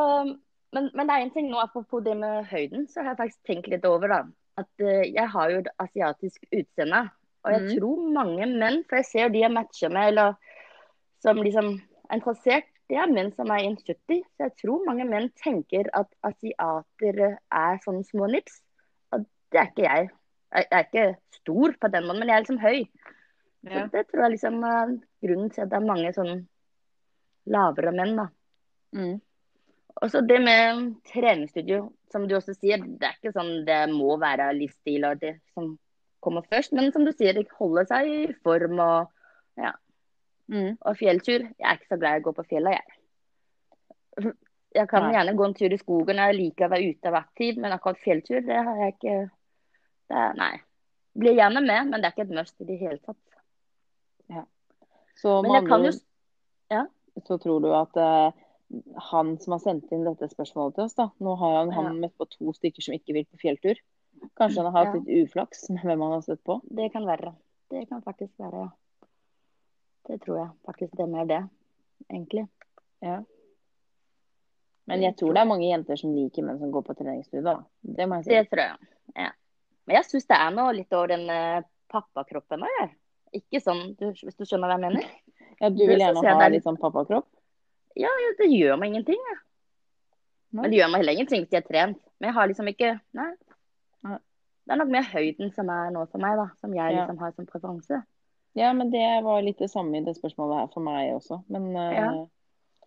men, 0.73 0.89
men, 0.95 1.05
det 1.05 1.15
er 1.15 1.25
en 1.25 1.33
ting 1.35 1.51
nå, 1.51 1.59
apropos 1.61 2.01
det 2.05 2.15
med 2.17 2.49
høyden, 2.49 2.87
så 2.89 3.03
har 3.03 3.13
jeg 3.13 3.21
faktisk 3.21 3.51
tenkt 3.51 3.69
litt 3.69 3.85
over 3.85 4.09
da, 4.11 4.19
at 4.59 4.83
uh, 4.83 5.05
jeg 5.05 5.27
har 5.35 5.53
jo 5.53 5.61
et 5.61 5.69
asiatisk 5.85 6.49
utseende. 6.49 7.05
Og 7.45 7.53
jeg 7.53 7.61
mm. 7.63 7.69
tror 7.77 8.09
mange 8.17 8.49
menn, 8.49 8.81
for 8.89 8.99
jeg 8.99 9.07
ser 9.07 9.31
de 9.33 9.45
jeg 9.45 9.53
matcher 9.53 9.93
med, 9.93 10.11
eller 10.11 10.33
som 11.23 11.39
liksom 11.45 11.75
er 11.77 12.17
interessert, 12.17 12.67
det 12.89 12.97
er 12.97 13.11
menn 13.13 13.29
som 13.37 13.51
er 13.53 13.67
1,70. 13.67 14.23
Så 14.33 14.47
jeg 14.47 14.55
tror 14.63 14.85
mange 14.87 15.05
menn 15.09 15.29
tenker 15.37 15.89
at 15.97 16.09
asiater 16.25 17.21
er 17.29 17.81
sånne 17.83 18.05
små 18.07 18.29
nips. 18.31 18.59
Og 19.13 19.25
det 19.53 19.61
er 19.61 19.71
ikke 19.71 19.85
jeg. 19.85 20.09
Jeg 20.49 20.67
er 20.73 20.85
ikke 20.87 21.07
stor 21.37 21.75
på 21.81 21.91
den 21.93 22.07
måten, 22.07 22.23
men 22.23 22.31
jeg 22.31 22.35
er 22.35 22.45
liksom 22.45 22.61
høy. 22.63 22.79
Ja. 23.67 23.83
Så 23.83 23.85
det 23.93 24.05
tror 24.09 24.23
jeg 24.25 24.35
liksom 24.35 24.61
er 24.65 24.93
grunnen 25.25 25.51
til 25.53 25.65
at 25.65 25.71
det 25.71 25.77
er 25.77 25.89
mange 25.89 26.13
sånn 26.15 26.45
lavere 27.49 27.93
menn, 27.93 28.15
da. 28.17 28.27
Mm. 28.97 29.17
Og 29.99 30.11
så 30.11 30.21
det 30.23 30.39
med 30.41 30.81
treningsstudio, 31.11 31.89
som 32.11 32.25
du 32.25 32.37
også 32.37 32.55
sier, 32.55 32.81
det 32.81 33.05
er 33.05 33.17
ikke 33.17 33.35
sånn 33.35 33.65
det 33.67 33.81
må 33.91 34.15
være 34.21 34.47
livsstil 34.57 35.05
og 35.09 35.21
det 35.21 35.35
som 35.53 35.75
kommer 36.23 36.45
først. 36.49 36.73
Men 36.77 36.93
som 36.95 37.05
du 37.05 37.11
sier, 37.13 37.35
det 37.35 37.49
holder 37.59 37.89
seg 37.89 38.09
i 38.09 38.21
form 38.45 38.79
og 38.81 39.11
ja. 39.59 39.75
Mm. 40.49 40.77
Og 40.81 40.97
fjelltur 40.97 41.43
Jeg 41.43 41.65
er 41.65 41.77
ikke 41.77 41.91
så 41.91 41.97
glad 42.01 42.17
i 42.17 42.21
å 42.23 42.25
gå 42.25 42.33
på 42.37 42.47
fjellet, 42.49 42.79
jeg. 42.79 44.33
Jeg 44.75 44.89
kan 44.89 45.05
Nei. 45.05 45.13
gjerne 45.15 45.33
gå 45.37 45.45
en 45.45 45.55
tur 45.57 45.73
i 45.73 45.79
skogen, 45.81 46.21
jeg 46.21 46.37
liker 46.37 46.67
å 46.67 46.73
være 46.73 46.89
ute 46.93 47.11
og 47.11 47.19
aktiv, 47.19 47.57
men 47.61 47.73
akkurat 47.73 48.01
fjelltur, 48.03 48.41
det 48.45 48.57
har 48.67 48.81
jeg 48.83 48.95
ikke 48.95 49.15
det, 50.09 50.25
Nei. 50.37 50.51
Blir 51.19 51.37
gjerne 51.37 51.63
med, 51.65 51.89
men 51.89 52.01
det 52.01 52.09
er 52.09 52.15
ikke 52.15 52.27
et 52.27 52.35
must 52.37 52.61
i 52.61 52.67
det 52.67 52.77
hele 52.81 52.99
tatt. 53.01 53.41
Ja. 54.29 54.43
Så 55.17 55.39
men 55.45 55.55
jeg 55.57 55.67
kan 55.69 55.87
jo 55.87 55.93
ja? 56.69 56.83
Så 57.25 57.39
tror 57.41 57.63
du 57.63 57.71
at 57.73 57.97
uh, 57.97 58.29
han 59.09 59.33
som 59.41 59.55
har 59.55 59.63
sendt 59.63 59.89
inn 59.91 60.05
dette 60.05 60.29
spørsmålet 60.29 60.77
til 60.77 60.85
oss, 60.85 60.97
da 60.97 61.09
Nå 61.25 61.33
har 61.41 61.55
han, 61.63 61.73
han 61.73 61.97
møtt 62.03 62.13
på 62.21 62.29
to 62.29 62.53
stykker 62.55 62.85
som 62.85 62.95
ikke 62.95 63.15
vil 63.17 63.25
på 63.25 63.41
fjelltur. 63.41 63.81
Kanskje 64.37 64.61
han 64.61 64.69
har 64.69 64.77
hatt 64.77 64.93
ja. 64.93 64.99
litt 65.01 65.25
uflaks 65.25 65.65
med 65.73 65.81
hvem 65.87 66.05
han 66.05 66.15
har 66.17 66.23
støtt 66.25 66.43
på? 66.45 66.59
Det 66.69 66.91
kan 66.93 67.07
være. 67.09 67.33
Det 67.73 67.87
kan 67.89 68.05
faktisk 68.05 68.33
være, 68.41 68.67
ja. 68.67 68.69
Det 70.09 70.17
tror 70.23 70.39
jeg 70.39 70.49
faktisk 70.65 70.95
det 70.97 71.05
er 71.05 71.11
mer 71.11 71.27
det, 71.29 71.43
egentlig. 72.09 72.47
Ja. 73.05 73.19
Men 74.89 75.03
jeg 75.05 75.13
tror 75.19 75.35
det 75.35 75.41
er 75.43 75.49
mange 75.51 75.67
jenter 75.69 75.99
som 76.01 76.15
liker 76.15 76.45
menn 76.45 76.57
som 76.57 76.71
går 76.73 76.85
på 76.87 76.95
treningsstudio. 76.97 77.59
Det 77.85 78.07
må 78.09 78.17
jeg 78.17 78.25
si. 78.25 78.31
Det 78.33 78.47
tror 78.49 78.63
jeg. 78.63 78.89
Ja. 79.13 79.27
Men 79.85 79.99
jeg 79.99 80.07
syns 80.07 80.25
det 80.31 80.39
er 80.41 80.55
noe 80.55 80.71
litt 80.73 80.95
over 80.97 81.11
den 81.13 81.29
uh, 81.29 81.67
pappakroppen 81.93 82.65
òg, 82.65 82.95
Ikke 83.37 83.61
sånn, 83.61 83.91
du, 83.99 84.07
hvis 84.17 84.37
du 84.37 84.47
skjønner 84.47 84.71
hva 84.71 84.79
jeg 84.79 84.85
mener? 84.87 85.11
Ja, 85.59 85.67
du 85.75 85.81
vil 85.83 85.99
gjerne 85.99 86.21
ha 86.23 86.45
litt 86.47 86.63
sånn 86.63 86.77
pappakropp? 86.79 87.25
Ja, 87.99 88.07
ja, 88.07 88.27
det 88.37 88.45
gjør 88.47 88.77
meg 88.79 88.93
ingenting. 88.93 89.19
Ja. 89.19 89.33
Men 90.55 90.71
det 90.71 90.77
gjør 90.77 90.91
meg 90.93 91.01
heller 91.01 91.17
ingenting 91.17 91.43
hvis 91.43 91.51
jeg 91.51 91.65
er 91.65 91.67
trent. 91.67 91.99
Men 92.15 92.29
jeg 92.29 92.37
har 92.37 92.47
liksom 92.47 92.69
ikke 92.71 92.93
Nei. 93.17 93.33
Det 94.07 94.75
er 94.75 94.79
nok 94.79 94.91
mer 94.93 95.07
høyden 95.09 95.51
som 95.51 95.67
er 95.73 95.89
nå 95.91 96.05
for 96.13 96.21
meg, 96.21 96.37
da. 96.37 96.45
Som 96.61 96.73
jeg 96.77 96.93
liksom 96.95 97.19
har 97.19 97.33
som 97.35 97.47
preferanse. 97.49 97.99
Ja, 98.57 98.71
men 98.73 98.89
det 98.91 99.05
var 99.23 99.43
litt 99.45 99.61
det 99.61 99.69
samme 99.71 99.99
i 99.99 100.05
det 100.05 100.15
spørsmålet 100.17 100.63
her 100.63 100.71
for 100.73 100.85
meg 100.85 101.13
også. 101.13 101.43
Men 101.53 101.69
ja. 101.75 102.09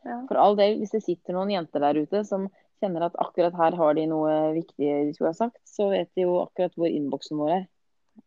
Ja. 0.02 0.16
for 0.26 0.40
all 0.42 0.56
del, 0.58 0.80
hvis 0.80 0.94
det 0.94 1.04
sitter 1.04 1.36
noen 1.36 1.52
jenter 1.52 1.84
der 1.84 2.00
ute 2.02 2.24
som 2.26 2.48
kjenner 2.82 3.06
at 3.06 3.18
akkurat 3.22 3.54
her 3.54 3.76
har 3.78 3.94
de 3.94 4.08
noe 4.10 4.32
viktig 4.56 4.88
de 5.06 5.12
skulle 5.14 5.30
ha 5.30 5.38
sagt, 5.38 5.60
så 5.68 5.88
vet 5.92 6.10
de 6.18 6.26
jo 6.26 6.40
akkurat 6.42 6.74
hvor 6.78 6.90
innboksen 6.90 7.38
vår 7.38 7.54
er. 7.60 7.66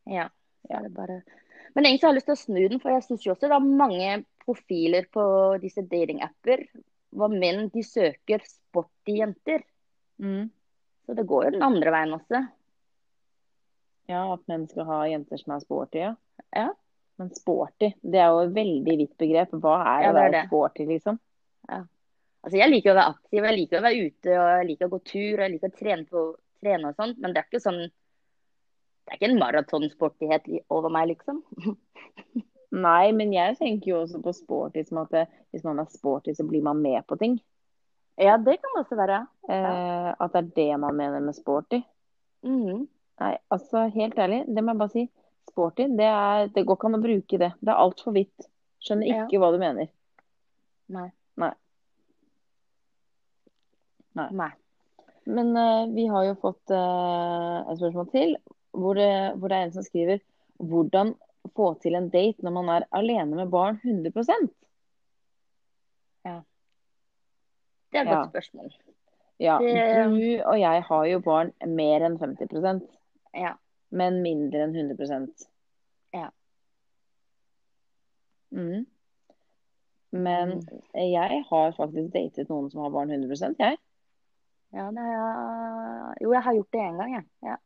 Ja. 0.08 0.30
ja. 0.70 0.82
det 0.86 0.94
bare... 0.96 1.22
Men 1.76 1.88
egentlig 1.90 2.08
har 2.08 2.14
jeg 2.14 2.22
lyst 2.22 2.30
til 2.30 2.38
å 2.38 2.44
snu 2.46 2.62
den, 2.72 2.80
for 2.80 2.94
jeg 2.96 3.04
syns 3.04 3.26
jo 3.26 3.34
også 3.34 3.50
det 3.52 3.58
er 3.58 3.80
mange 3.84 4.12
profiler 4.46 5.10
på 5.12 5.26
disse 5.60 5.84
datingapper 5.84 6.64
hvor 7.16 7.32
menn 7.32 7.68
de 7.74 7.84
søker 7.84 8.44
sporty 8.48 9.20
jenter. 9.20 9.66
Mm. 10.24 10.48
Så 11.06 11.16
det 11.18 11.28
går 11.28 11.48
jo 11.48 11.54
den 11.58 11.66
andre 11.66 11.92
veien 11.96 12.16
også. 12.16 12.42
Ja, 14.12 14.22
at 14.32 14.44
menn 14.52 14.68
skal 14.70 14.88
ha 14.88 15.04
jenter 15.10 15.42
som 15.42 15.56
er 15.56 15.64
sporty, 15.64 16.02
ja. 16.06 16.14
ja. 16.56 16.70
Men 17.22 17.32
sporty, 17.36 17.92
det 18.04 18.20
er 18.20 18.32
jo 18.34 18.42
et 18.44 18.56
veldig 18.56 18.96
vidt 19.02 19.14
begrep. 19.22 19.54
Hva 19.64 19.76
er 19.94 20.08
ja, 20.08 20.10
å 20.10 20.16
være 20.18 20.42
sporty, 20.50 20.88
liksom? 20.90 21.20
Ja. 21.70 21.84
Altså, 22.46 22.58
jeg 22.60 22.72
liker 22.72 22.92
å 22.92 22.98
være 22.98 23.14
aktiv, 23.16 23.40
jeg 23.40 23.58
liker 23.60 23.80
å 23.80 23.86
være 23.86 24.10
ute, 24.10 24.34
og 24.34 24.50
jeg 24.52 24.66
liker 24.70 24.88
å 24.88 24.92
gå 24.92 25.00
tur 25.10 25.30
og 25.32 25.46
jeg 25.46 25.54
liker 25.56 25.72
å 25.72 25.78
trene, 25.80 26.08
på, 26.10 26.26
trene 26.62 26.92
og 26.92 27.00
sånt. 27.00 27.22
Men 27.22 27.34
det 27.34 27.42
er 27.42 27.48
ikke 27.50 27.64
sånn 27.64 27.80
Det 27.86 29.14
er 29.14 29.20
ikke 29.20 29.30
en 29.32 29.42
maratonsportighet 29.42 30.48
over 30.74 30.94
meg, 30.94 31.14
liksom. 31.14 31.42
Nei, 32.86 33.12
men 33.16 33.34
jeg 33.34 33.58
tenker 33.60 33.92
jo 33.92 34.00
også 34.02 34.20
på 34.24 34.34
sporty 34.36 34.84
som 34.88 35.04
at 35.04 35.12
det, 35.14 35.26
hvis 35.54 35.66
man 35.66 35.80
er 35.80 35.92
sporty, 35.94 36.34
så 36.36 36.44
blir 36.48 36.66
man 36.66 36.82
med 36.84 37.06
på 37.08 37.18
ting. 37.22 37.38
Ja, 38.20 38.38
det 38.42 38.58
kan 38.64 38.80
også 38.80 38.98
være. 38.98 39.22
Eh, 39.52 40.10
at 40.12 40.34
det 40.34 40.42
er 40.42 40.52
det 40.58 40.80
man 40.82 40.98
mener 40.98 41.24
med 41.24 41.38
sporty. 41.38 41.82
Mm. 42.46 42.88
Nei, 43.22 43.36
altså 43.54 43.86
helt 43.94 44.18
ærlig, 44.20 44.44
det 44.48 44.64
må 44.64 44.74
jeg 44.74 44.82
bare 44.82 44.94
si. 44.94 45.06
Sporty, 45.50 45.88
det, 45.98 46.08
er, 46.10 46.50
det 46.54 46.66
går 46.66 46.78
ikke 46.78 46.90
an 46.90 46.98
å 47.00 47.04
bruke 47.04 47.40
det. 47.42 47.52
Det 47.62 47.72
er 47.72 47.82
altfor 47.82 48.16
hvitt. 48.16 48.50
Skjønner 48.84 49.10
ikke 49.10 49.38
ja. 49.38 49.42
hva 49.42 49.52
du 49.54 49.60
mener. 49.62 49.90
Nei. 50.94 51.08
Nei. 51.42 51.54
Nei. 54.20 54.30
Nei. 54.44 54.52
Men 55.26 55.52
uh, 55.58 55.88
vi 55.94 56.06
har 56.12 56.28
jo 56.28 56.36
fått 56.42 56.74
uh, 56.74 57.66
et 57.66 57.80
spørsmål 57.80 58.10
til, 58.14 58.36
hvor 58.76 58.98
det, 59.00 59.12
hvor 59.40 59.50
det, 59.50 59.58
er 59.58 59.70
en 59.70 59.74
som 59.74 59.86
skriver 59.86 60.22
hvordan 60.62 61.16
få 61.56 61.72
til 61.82 61.98
en 61.98 62.10
date 62.14 62.46
når 62.46 62.54
man 62.54 62.70
er 62.74 62.88
alene 62.96 63.38
med 63.38 63.52
barn 63.54 63.80
100% 63.84 64.52
Ja. 66.26 66.40
Det 67.92 68.00
er 68.00 68.06
et 68.06 68.10
ja. 68.10 68.16
godt 68.18 68.32
spørsmål. 68.34 68.72
Ja. 69.40 69.58
Det... 69.62 69.74
Du 70.14 70.44
og 70.46 70.60
jeg 70.60 70.84
har 70.88 71.06
jo 71.10 71.20
barn 71.26 71.52
mer 71.68 72.06
enn 72.08 72.18
50% 72.22 72.86
ja. 73.36 73.56
Men 73.96 74.22
mindre 74.26 74.66
enn 74.66 74.76
100% 74.76 75.48
Ja. 76.16 76.30
Mm. 78.56 78.86
Men 80.16 80.52
mm. 80.52 80.82
jeg 81.12 81.44
har 81.50 81.76
faktisk 81.76 82.14
datet 82.14 82.50
noen 82.52 82.70
som 82.72 82.86
har 82.86 82.94
barn 82.94 83.12
100% 83.12 83.60
jeg. 83.60 83.80
Ja, 84.76 84.90
er... 84.92 86.16
Jo, 86.22 86.34
jeg 86.36 86.44
har 86.44 86.58
gjort 86.58 86.76
det 86.76 86.84
én 86.84 87.00
gang, 87.00 87.16
jeg. 87.18 87.26
Ja. 87.48 87.58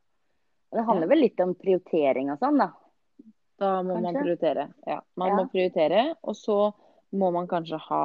Det 0.70 0.86
handler 0.86 1.08
ja. 1.08 1.12
vel 1.14 1.24
litt 1.26 1.42
om 1.42 1.56
prioritering 1.58 2.30
og 2.34 2.42
sånn, 2.42 2.62
da. 2.62 2.70
Da 3.60 3.72
må 3.84 3.98
kanskje? 3.98 4.04
man 4.06 4.20
prioritere. 4.22 4.68
Ja, 4.88 5.00
man 5.20 5.32
ja. 5.32 5.38
må 5.40 5.46
prioritere. 5.52 6.04
Og 6.22 6.38
så 6.38 6.60
må 7.18 7.32
man 7.34 7.50
kanskje 7.50 7.82
ha 7.90 8.04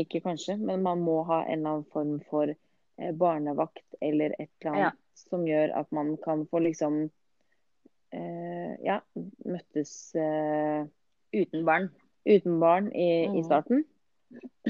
Ikke 0.00 0.22
kanskje, 0.24 0.56
men 0.56 0.80
man 0.80 1.02
må 1.04 1.18
ha 1.28 1.42
en 1.44 1.58
eller 1.58 1.74
annen 1.74 1.88
form 1.92 2.14
for 2.30 2.48
eh, 2.48 3.10
barnevakt 3.12 3.98
eller 4.00 4.32
et 4.38 4.48
eller 4.62 4.72
annet. 4.72 5.01
Som 5.18 5.46
gjør 5.46 5.74
at 5.78 5.90
man 5.94 6.14
kan 6.22 6.46
få 6.50 6.62
liksom 6.66 7.04
eh, 8.14 8.72
Ja, 8.84 9.00
møttes 9.44 10.14
eh, 10.18 10.84
Uten 11.32 11.64
barn. 11.64 11.88
Uten 12.28 12.58
barn 12.60 12.90
i, 12.92 13.26
mm. 13.28 13.36
i 13.40 13.44
starten. 13.46 13.84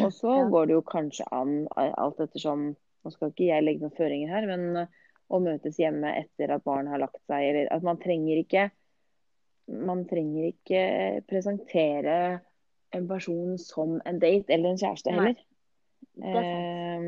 Og 0.00 0.12
så 0.14 0.37
ja. 0.40 0.49
går 0.50 0.68
det 0.68 0.76
jo 0.76 0.84
kanskje 0.87 1.26
an, 1.34 1.64
alt 1.76 2.20
ettersom 2.22 2.72
Nå 3.02 3.11
skal 3.11 3.32
ikke 3.32 3.49
jeg 3.49 3.64
legge 3.64 3.82
noen 3.82 3.96
føringer 3.96 4.30
her, 4.30 4.44
men 4.46 4.84
å 5.32 5.38
møtes 5.42 5.80
hjemme 5.80 6.12
etter 6.20 6.52
at 6.54 6.62
barn 6.62 6.87
har 6.87 7.00
lagt 7.02 7.18
seg, 7.26 7.49
eller 7.49 7.70
at 7.75 7.82
man 7.82 7.99
trenger 7.99 8.38
ikke 8.44 8.68
man 9.66 10.04
trenger 10.06 10.50
ikke 10.50 10.82
presentere 11.30 12.16
en 12.92 13.08
person 13.08 13.56
som 13.58 14.00
en 14.06 14.18
date 14.22 14.52
eller 14.52 14.72
en 14.72 14.80
kjæreste 14.80 15.14
heller. 15.14 15.38
Eh, 16.22 17.06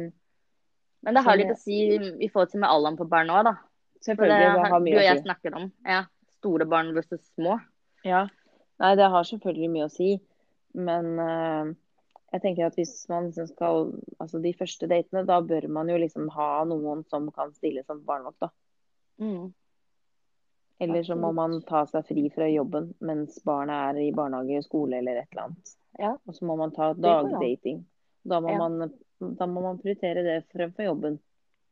Men 1.04 1.18
det 1.18 1.22
har 1.26 1.38
litt 1.38 1.52
å 1.52 1.60
si 1.60 1.78
i 1.94 2.28
forhold 2.32 2.52
til 2.52 2.62
med 2.64 2.70
alderen 2.70 2.98
på 2.98 3.06
barn 3.10 3.32
òg, 3.32 3.44
da. 3.50 3.54
Selvfølgelig, 4.04 4.50
det, 4.56 4.68
har 4.72 4.82
mye 4.82 4.82
å 4.82 4.84
si. 4.84 4.94
Du 4.94 5.00
og 5.00 5.08
jeg 5.08 5.22
snakker 5.22 5.56
om 5.58 5.70
ja, 5.88 6.02
store 6.38 6.66
barn 6.68 6.92
versus 6.96 7.22
små. 7.32 7.56
Ja. 8.04 8.26
Nei, 8.82 8.92
det 9.00 9.08
har 9.12 9.26
selvfølgelig 9.28 9.70
mye 9.72 9.88
å 9.88 9.92
si. 9.92 10.10
Men 10.74 11.10
uh, 11.20 11.72
jeg 12.34 12.42
tenker 12.42 12.66
at 12.66 12.78
hvis 12.78 12.96
man 13.06 13.28
liksom 13.28 13.46
skal 13.52 13.92
Altså 14.18 14.40
de 14.42 14.50
første 14.58 14.88
datene, 14.90 15.22
da 15.28 15.38
bør 15.44 15.68
man 15.72 15.92
jo 15.92 16.00
liksom 16.02 16.26
ha 16.34 16.48
noen 16.68 17.04
som 17.10 17.28
kan 17.34 17.52
stille 17.54 17.84
som 17.86 18.02
barnevakt, 18.06 18.40
da. 18.42 18.50
Mm. 19.22 19.52
Eller 20.82 21.06
så 21.06 21.14
må 21.16 21.30
man 21.32 21.60
ta 21.68 21.84
seg 21.86 22.06
fri 22.08 22.24
fra 22.34 22.48
jobben 22.50 22.90
mens 23.04 23.38
barnet 23.46 23.94
er 23.94 24.08
i 24.08 24.12
barnehage, 24.14 24.64
skole 24.66 24.98
eller 24.98 25.20
et 25.22 25.30
eller 25.30 25.46
annet. 25.46 25.74
Ja. 26.02 26.16
Og 26.26 26.34
så 26.34 26.48
må 26.48 26.56
man 26.58 26.74
ta 26.74 26.90
dagdating. 26.98 27.84
Da 28.26 28.40
må, 28.42 28.50
ja. 28.50 28.58
man, 28.58 28.90
da 29.18 29.46
må 29.46 29.62
man 29.64 29.78
prioritere 29.80 30.24
det 30.26 30.36
fremfor 30.52 30.88
jobben. 30.88 31.18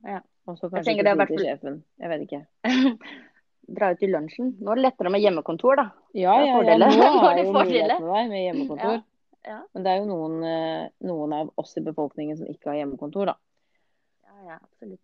Ja. 0.06 0.20
Og 0.50 0.58
så 0.58 0.70
kanskje 0.70 0.96
ikke 0.96 1.14
si 1.14 1.26
til 1.30 1.44
sjefen. 1.44 1.76
Jeg 2.02 2.10
vet 2.10 2.24
ikke. 2.26 2.40
Dra 3.76 3.92
ut 3.94 4.02
i 4.02 4.10
lunsjen. 4.10 4.56
Nå 4.58 4.72
er 4.72 4.80
det 4.80 4.86
lettere 4.88 5.12
med 5.14 5.22
hjemmekontor, 5.22 5.78
da. 5.78 5.84
Ja, 6.18 6.34
ja, 6.42 6.58
ja. 6.66 6.78
Nå 6.82 6.88
er 7.28 7.38
det 7.38 7.46
jo 7.46 7.54
mulighet 7.54 7.94
for 7.94 8.10
deg 8.10 8.32
med 8.32 8.42
hjemmekontor. 8.42 8.98
Ja. 9.46 9.60
Men 9.74 9.86
det 9.86 9.92
er 9.92 10.02
jo 10.02 10.08
noen, 10.10 10.34
eh, 10.46 10.90
noen, 11.06 11.32
av 11.34 11.54
oss 11.58 11.76
i 11.78 11.84
befolkningen 11.84 12.38
som 12.38 12.50
ikke 12.50 12.72
har 12.72 12.82
hjemmekontor, 12.82 13.32
da. 13.32 13.36
Ja, 14.26 14.36
ja, 14.52 14.58
absolutt. 14.58 15.02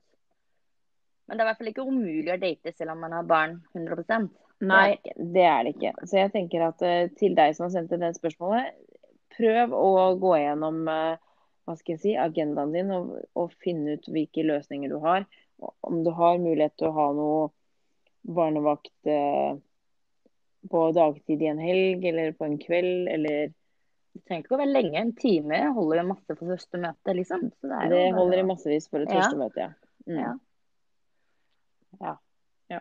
Men 1.26 1.37
det 1.37 1.42
er 1.42 1.47
i 1.47 1.50
hvert 1.50 1.62
fall 1.62 1.71
ikke 1.73 1.87
umulig 1.87 2.33
å 2.33 2.40
date 2.40 2.73
selv 2.75 2.95
om 2.95 3.02
man 3.04 3.14
har 3.14 3.26
barn 3.28 3.59
100% 3.76 4.30
Nei, 4.66 4.97
det 5.14 5.45
er 5.47 5.66
det 5.66 5.75
ikke. 5.76 5.92
Så 6.09 6.18
jeg 6.18 6.33
tenker 6.35 6.64
at 6.66 6.80
uh, 6.83 7.11
til 7.18 7.37
deg 7.38 7.54
som 7.54 7.68
har 7.68 7.75
sendt 7.76 7.92
inn 7.95 8.02
det 8.02 8.16
spørsmålet, 8.16 8.73
prøv 9.37 9.75
å 9.76 9.90
gå 10.18 10.33
gjennom 10.40 10.80
uh, 10.90 11.14
hva 11.68 11.76
skal 11.76 11.94
jeg 11.94 12.00
si, 12.00 12.16
agendaen 12.16 12.72
din 12.72 12.90
og, 12.94 13.12
og, 13.37 13.52
finne 13.62 13.98
ut 13.98 14.08
hvilke 14.08 14.46
løsninger 14.46 14.88
du 14.88 14.98
har. 15.04 15.26
Om 15.84 16.02
du 16.06 16.10
har 16.16 16.40
mulighet 16.40 16.78
til 16.78 16.88
å 16.88 16.96
ha 16.96 17.08
noe 17.16 17.40
barnevakt 18.28 19.10
eh, 19.10 19.58
på 20.70 20.84
dagtid 20.96 21.42
i 21.44 21.50
en 21.50 21.60
helg 21.62 22.06
eller 22.08 22.32
på 22.37 22.48
en 22.48 22.58
kveld, 22.62 23.08
eller 23.12 23.54
Du 24.16 24.22
trenger 24.25 24.46
ikke 24.46 24.56
å 24.56 24.58
være 24.62 24.72
lenge. 24.72 24.98
En 24.98 25.12
time 25.14 25.58
holder 25.76 26.00
jo 26.00 26.06
masse 26.08 26.34
for 26.34 26.50
første 26.50 26.80
møte, 26.80 27.14
liksom. 27.14 27.44
det, 27.62 27.82
det 27.92 28.04
holder 28.16 28.40
i 28.40 28.46
massevis 28.48 28.88
for 28.90 29.04
et 29.04 29.12
ja. 29.12 29.20
første 29.20 29.38
møte, 29.38 29.66
ja. 29.68 29.75
Mm. 30.08 30.18
ja. 30.22 30.32
Ja. 32.00 32.14
ja. 32.72 32.80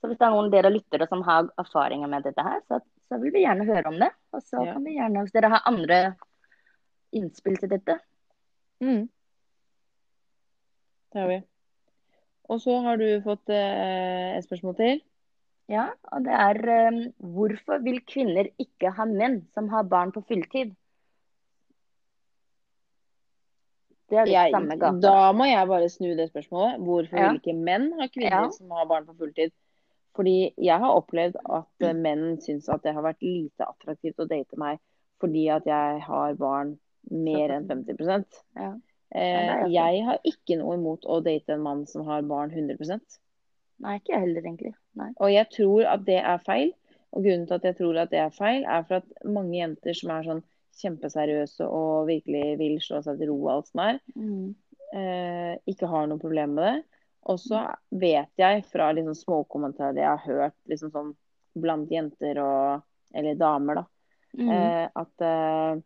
Så 0.00 0.10
hvis 0.10 0.18
det 0.18 0.26
er 0.26 0.34
noen 0.34 0.50
dere 0.52 0.74
lyttere 0.74 1.08
som 1.08 1.22
har 1.26 1.48
erfaringer 1.62 2.10
med 2.10 2.26
dette 2.26 2.44
her, 2.44 2.60
så, 2.66 2.82
så 3.08 3.20
vil 3.22 3.32
vi 3.34 3.46
gjerne 3.46 3.68
høre 3.70 3.94
om 3.94 3.98
det. 4.02 4.10
Og 4.36 4.44
så 4.44 4.60
ja. 4.60 4.76
kan 4.76 4.84
vi 4.84 4.96
gjerne, 4.98 5.24
hvis 5.24 5.34
dere 5.34 5.52
har 5.54 5.66
andre 5.68 6.00
innspill 7.16 7.56
til 7.60 7.72
dette. 7.72 7.98
Mm. 8.84 9.06
Det 11.12 11.22
har 11.22 11.30
vi. 11.30 11.42
Og 12.52 12.60
så 12.62 12.78
har 12.84 13.00
du 13.00 13.08
fått 13.24 13.50
eh, 13.50 14.36
et 14.36 14.46
spørsmål 14.46 14.76
til. 14.78 15.00
Ja, 15.72 15.88
og 16.14 16.26
det 16.26 16.34
er 16.36 16.60
eh, 16.70 16.98
hvorfor 17.18 17.80
vil 17.82 18.02
kvinner 18.06 18.50
ikke 18.62 18.92
ha 18.94 19.06
menn 19.08 19.40
som 19.56 19.70
har 19.72 19.88
barn 19.90 20.12
på 20.14 20.22
fulltid? 20.28 20.76
Det 24.06 24.20
er 24.20 24.28
litt 24.28 24.36
jeg, 24.36 24.52
samme 24.54 24.76
gata. 24.78 25.00
Da 25.02 25.32
må 25.34 25.48
jeg 25.48 25.66
bare 25.66 25.88
snu 25.90 26.12
det 26.14 26.28
spørsmålet. 26.30 26.82
Hvorfor 26.86 27.18
ja. 27.18 27.30
vil 27.32 27.40
ikke 27.40 27.56
menn 27.58 27.88
ha 27.98 28.06
kvinner 28.12 28.44
ja. 28.44 28.50
som 28.54 28.76
har 28.76 28.86
barn 28.92 29.08
på 29.08 29.16
fulltid? 29.18 29.54
Fordi 30.16 30.36
jeg 30.56 30.80
har 30.80 30.96
opplevd 30.96 31.38
at 31.44 31.84
mm. 31.84 32.02
menn 32.02 32.26
syns 32.42 32.70
at 32.72 32.84
det 32.86 32.94
har 32.96 33.04
vært 33.04 33.24
lite 33.24 33.68
attraktivt 33.68 34.22
å 34.22 34.28
date 34.30 34.58
meg 34.60 34.80
fordi 35.20 35.46
at 35.52 35.64
jeg 35.68 36.00
har 36.04 36.34
barn 36.40 36.74
mer 37.08 37.52
enn 37.54 37.68
50 37.68 38.00
ja. 38.56 38.72
eh, 39.14 39.62
Jeg 39.72 40.02
har 40.08 40.18
ikke 40.28 40.58
noe 40.60 40.76
imot 40.76 41.06
å 41.08 41.20
date 41.24 41.54
en 41.54 41.64
mann 41.64 41.86
som 41.88 42.04
har 42.08 42.26
barn 42.28 42.52
100% 42.52 43.20
Nei, 43.84 43.98
ikke 43.98 44.14
jeg 44.14 44.22
heller, 44.22 44.44
egentlig. 44.48 44.70
Nei. 44.96 45.10
Og 45.20 45.28
jeg 45.28 45.48
tror 45.52 45.88
at 45.90 46.04
det 46.06 46.16
er 46.16 46.44
feil. 46.44 46.70
Og 47.12 47.24
grunnen 47.26 47.46
til 47.48 47.58
at 47.58 47.66
jeg 47.68 47.76
tror 47.76 47.98
at 48.00 48.12
det 48.12 48.22
er 48.22 48.32
feil, 48.32 48.64
er 48.64 48.86
for 48.88 49.02
at 49.02 49.26
mange 49.28 49.56
jenter 49.58 49.96
som 49.96 50.12
er 50.14 50.24
sånn 50.24 50.40
kjempeseriøse 50.80 51.66
og 51.72 52.08
virkelig 52.10 52.56
vil 52.60 52.76
slå 52.84 53.02
seg 53.04 53.20
til 53.20 53.30
ro 53.32 53.36
og 53.42 53.50
alt 53.52 53.68
som 53.70 53.82
er, 53.84 54.00
mm. 54.16 54.46
eh, 55.00 55.52
ikke 55.72 55.88
har 55.92 56.08
noe 56.08 56.20
problem 56.20 56.56
med 56.58 56.68
det. 56.68 56.95
Og 57.26 57.40
så 57.42 57.62
vet 57.90 58.30
jeg 58.38 58.64
fra 58.70 58.92
liksom 58.94 59.16
småkommentarer 59.18 59.98
jeg 59.98 60.08
har 60.08 60.24
hørt 60.26 60.56
liksom 60.70 60.92
sånn 60.94 61.12
blant 61.58 61.90
jenter 61.90 62.38
og 62.42 62.84
Eller 63.16 63.36
damer, 63.38 63.78
da. 63.78 63.84
Mm. 64.36 64.48
Eh, 64.52 64.88
at 64.92 65.22
eh, 65.24 65.78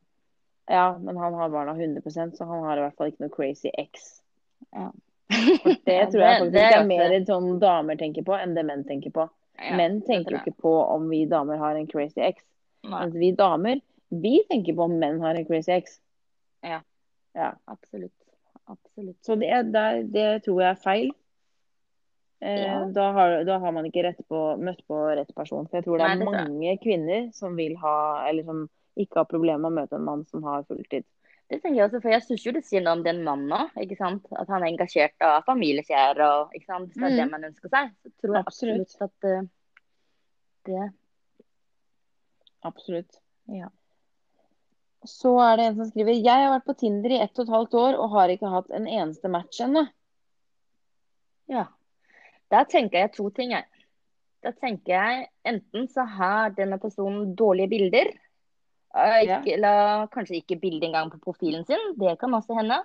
Ja, 0.70 0.86
men 0.98 1.18
han 1.20 1.34
har 1.34 1.50
barna 1.52 1.74
100% 1.74 2.36
så 2.36 2.46
han 2.48 2.64
har 2.64 2.78
i 2.78 2.84
hvert 2.86 2.96
fall 2.98 3.10
ikke 3.10 3.24
noe 3.26 3.34
crazy 3.34 3.70
ex. 3.78 4.22
Ja. 4.70 4.88
For 5.30 5.76
det 5.86 5.98
tror 6.10 6.22
jeg 6.24 6.40
faktisk 6.40 6.54
det, 6.54 6.64
det 6.64 6.78
er 6.78 6.88
mer 6.88 7.14
sånn 7.26 7.52
damer 7.62 7.98
tenker 8.00 8.26
på, 8.26 8.34
enn 8.38 8.56
det 8.56 8.64
menn 8.66 8.82
tenker 8.88 9.12
på. 9.14 9.26
Ja, 9.60 9.76
menn 9.76 10.00
tenker 10.06 10.34
jo 10.34 10.40
ikke 10.40 10.62
på 10.64 10.72
om 10.86 11.08
vi 11.10 11.24
damer 11.30 11.60
har 11.60 11.78
en 11.78 11.90
crazy 11.90 12.22
ex. 12.24 12.42
Mens 12.88 13.14
vi 13.18 13.34
damer 13.36 13.82
vi 14.10 14.42
tenker 14.48 14.74
på 14.74 14.82
om 14.82 14.98
menn 14.98 15.20
har 15.22 15.34
en 15.34 15.46
crazy 15.46 15.72
ex. 15.72 16.00
Ja. 16.66 16.80
ja. 17.32 17.52
Absolutt. 17.64 18.14
Absolutt. 18.64 19.24
Så 19.24 19.34
det, 19.34 19.62
det, 19.62 19.86
det, 20.14 20.42
tror 20.44 20.62
jeg 20.62 20.70
er 20.70 20.82
feil. 20.82 21.12
Eh, 22.40 22.62
ja. 22.64 22.84
da, 22.88 23.06
har, 23.12 23.44
da, 23.44 23.58
har, 23.60 23.72
man 23.76 23.86
ikke 23.86 24.14
på, 24.24 24.42
møtt 24.56 24.80
på 24.88 24.98
rett 25.12 25.32
person. 25.36 25.66
For 25.68 25.80
jeg 25.80 25.86
tror 25.86 26.00
det 26.00 26.06
er 26.06 26.14
Nei, 26.16 26.24
det 26.24 26.34
mange 26.34 26.76
kvinner 26.80 27.26
som 27.36 27.56
vil 27.58 27.76
ha, 27.82 27.96
eller 28.28 28.46
som 28.48 28.68
ikke 29.00 29.22
har 29.22 29.28
problemer 29.30 29.66
med 29.66 29.70
å 29.70 29.80
møte 29.82 29.98
en 29.98 30.06
mann 30.06 30.26
som 30.30 30.44
har 30.48 30.64
fulltid. 30.68 31.04
Det 31.50 31.58
tenker 31.58 31.80
Jeg 31.80 31.88
også, 31.88 32.00
for 32.04 32.14
jeg 32.14 32.22
syns 32.22 32.44
jo 32.46 32.52
det 32.54 32.62
sier 32.62 32.82
noe 32.84 32.94
om 32.94 33.02
den 33.02 33.24
mannen 33.26 33.52
òg. 33.52 33.74
At 33.74 34.52
han 34.52 34.62
er 34.62 34.68
engasjert 34.68 35.26
og 35.26 35.48
familiekjær. 35.48 36.20
og 36.22 36.54
ikke 36.54 36.68
sant? 36.68 36.92
Hvis 36.92 37.00
det 37.00 37.08
er 37.08 37.16
mm. 37.16 37.18
det 37.20 37.28
man 37.32 37.46
ønsker 37.50 37.72
seg. 37.72 37.90
Så 37.98 38.12
tror 38.22 38.36
jeg 38.36 38.46
absolutt, 38.46 38.94
absolutt 38.94 39.06
at 39.08 39.28
uh, 39.28 39.50
det 40.70 40.88
Absolutt. 42.60 43.20
Ja. 43.50 43.70
Så 45.08 45.32
er 45.40 45.56
det 45.56 45.66
en 45.66 45.76
som 45.78 45.88
skriver 45.88 46.18
Jeg 46.18 46.44
har 46.44 46.52
vært 46.52 46.66
på 46.68 46.76
Tinder 46.82 47.14
i 47.16 47.20
ett 47.24 47.38
og 47.38 47.46
et 47.46 47.54
halvt 47.54 47.76
år 47.82 47.98
og 47.98 48.14
har 48.14 48.32
ikke 48.32 48.52
hatt 48.52 48.72
en 48.76 48.86
eneste 48.86 49.30
match 49.32 49.62
ennå. 49.64 49.86
Ja. 51.50 51.66
Der 52.50 52.66
tenker 52.70 53.04
jeg 53.04 53.12
to 53.14 53.28
ting, 53.34 53.54
jeg. 53.54 53.66
Da 54.40 54.52
tenker 54.56 54.94
jeg 54.94 55.28
enten 55.46 55.86
så 55.92 56.06
har 56.08 56.54
denne 56.56 56.80
personen 56.80 57.34
dårlige 57.36 57.70
bilder. 57.74 58.10
Eh, 58.96 59.18
ikke. 59.26 59.54
Eller 59.54 60.08
kanskje 60.14 60.40
ikke 60.40 60.58
bilde 60.62 60.88
engang 60.88 61.12
på 61.12 61.20
profilen 61.22 61.66
sin. 61.68 61.92
Det 62.00 62.16
kan 62.20 62.34
også 62.34 62.56
hende. 62.58 62.80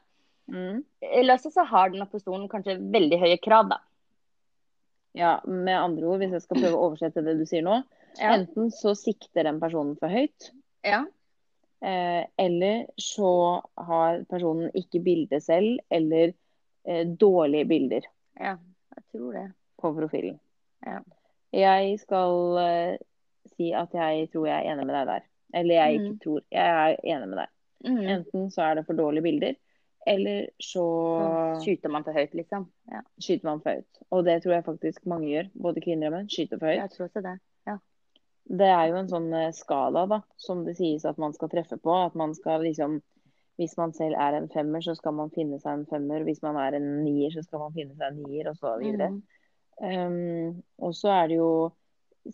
Mm. 0.51 0.83
Eller 1.01 1.41
så 1.41 1.65
har 1.65 1.89
denne 1.89 2.07
personen 2.11 2.49
kanskje 2.51 2.77
veldig 2.77 3.21
høye 3.23 3.39
krav, 3.41 3.71
da. 3.71 3.81
Ja, 5.15 5.37
med 5.47 5.79
andre 5.79 6.05
ord, 6.05 6.19
hvis 6.19 6.35
jeg 6.35 6.43
skal 6.43 6.59
prøve 6.59 6.75
å 6.75 6.87
oversette 6.89 7.23
det 7.23 7.37
du 7.39 7.45
sier 7.47 7.63
nå. 7.65 7.79
Ja. 8.19 8.35
Enten 8.35 8.67
så 8.75 8.93
sikter 8.99 9.47
den 9.47 9.61
personen 9.63 9.95
for 9.99 10.11
høyt. 10.11 10.51
Ja. 10.85 11.05
Eh, 11.85 12.23
eller 12.41 12.85
så 13.01 13.31
har 13.87 14.25
personen 14.29 14.75
ikke 14.75 15.01
bilde 15.05 15.39
selv, 15.43 15.79
eller 15.89 16.33
eh, 16.83 17.05
dårlige 17.07 17.69
bilder. 17.71 18.07
Ja, 18.35 18.57
jeg 18.95 19.05
tror 19.11 19.35
det. 19.35 19.45
På 19.81 19.91
profilen. 19.95 20.39
Ja. 20.85 20.99
Jeg 21.55 21.99
skal 21.99 22.59
uh, 22.59 22.95
si 23.55 23.71
at 23.75 23.93
jeg 23.95 24.29
tror 24.33 24.47
jeg 24.49 24.55
er 24.57 24.73
enig 24.73 24.87
med 24.87 24.95
deg 24.97 25.11
der. 25.11 25.27
Eller 25.55 25.75
jeg 25.75 25.99
ikke 25.99 26.13
mm. 26.15 26.19
tror. 26.23 26.41
Jeg 26.51 26.79
er 26.79 26.97
enig 27.15 27.29
med 27.31 27.39
deg. 27.43 27.51
Mm. 27.85 28.01
Enten 28.15 28.51
så 28.51 28.65
er 28.65 28.79
det 28.79 28.85
for 28.87 28.97
dårlige 28.97 29.23
bilder, 29.23 29.57
eller 30.05 30.47
så 30.61 30.85
Skyter 31.63 31.89
man 31.89 32.05
for 32.05 32.13
høyt, 32.13 32.33
liksom. 32.37 32.67
Ja. 32.91 33.01
Skyter 33.21 33.49
man 33.49 33.61
for 33.61 33.77
høyt. 33.77 33.99
Og 34.13 34.25
det 34.25 34.39
tror 34.43 34.53
jeg 34.53 34.65
faktisk 34.65 35.05
mange 35.09 35.29
gjør. 35.31 35.49
Både 35.67 35.81
kvinner 35.81 36.11
og 36.11 36.17
menn 36.17 36.29
skyter 36.29 36.61
for 36.61 36.69
høyt. 36.69 36.81
Jeg 36.81 36.93
tror 36.93 37.07
også 37.07 37.23
det. 37.25 37.35
Ja. 37.69 37.77
Det 38.61 38.69
er 38.69 38.85
jo 38.91 38.99
en 38.99 39.09
sånn 39.09 39.31
eh, 39.33 39.51
skala 39.57 40.05
da, 40.11 40.21
som 40.37 40.61
det 40.67 40.75
sies 40.77 41.07
at 41.09 41.21
man 41.21 41.33
skal 41.33 41.49
treffe 41.53 41.79
på. 41.81 41.95
At 42.05 42.17
man 42.17 42.35
skal 42.37 42.65
liksom 42.67 42.99
Hvis 43.55 43.77
man 43.79 43.93
selv 43.95 44.17
er 44.19 44.35
en 44.35 44.49
femmer, 44.51 44.83
så 44.83 44.95
skal 44.97 45.15
man 45.15 45.31
finne 45.35 45.61
seg 45.61 45.79
en 45.79 45.87
femmer. 45.87 46.25
Hvis 46.27 46.41
man 46.43 46.57
er 46.59 46.75
en 46.75 46.89
nier, 47.05 47.31
så 47.31 47.43
skal 47.45 47.61
man 47.63 47.75
finne 47.75 47.95
seg 47.95 48.09
en 48.09 48.21
nier, 48.25 48.49
og 48.51 48.59
så 48.59 48.75
videre. 48.81 49.13
Mm. 49.15 49.23
Um, 49.75 50.61
og 50.83 50.95
så 50.95 51.11
er 51.11 51.31
det 51.31 51.37
jo 51.39 51.49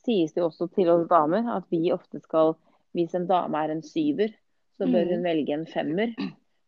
sies 0.05 0.33
det 0.33 0.41
jo 0.41 0.47
også 0.47 0.67
til 0.75 0.91
oss 0.93 1.07
damer 1.09 1.47
at 1.55 1.65
vi 1.73 1.89
ofte 1.91 2.19
skal 2.21 2.53
Hvis 2.95 3.15
en 3.17 3.25
dame 3.27 3.57
er 3.57 3.71
en 3.71 3.81
syver, 3.83 4.33
så 4.75 4.83
bør 4.83 5.07
hun 5.07 5.21
mm. 5.21 5.23
velge 5.23 5.53
en 5.55 5.67
femmer. 5.67 6.09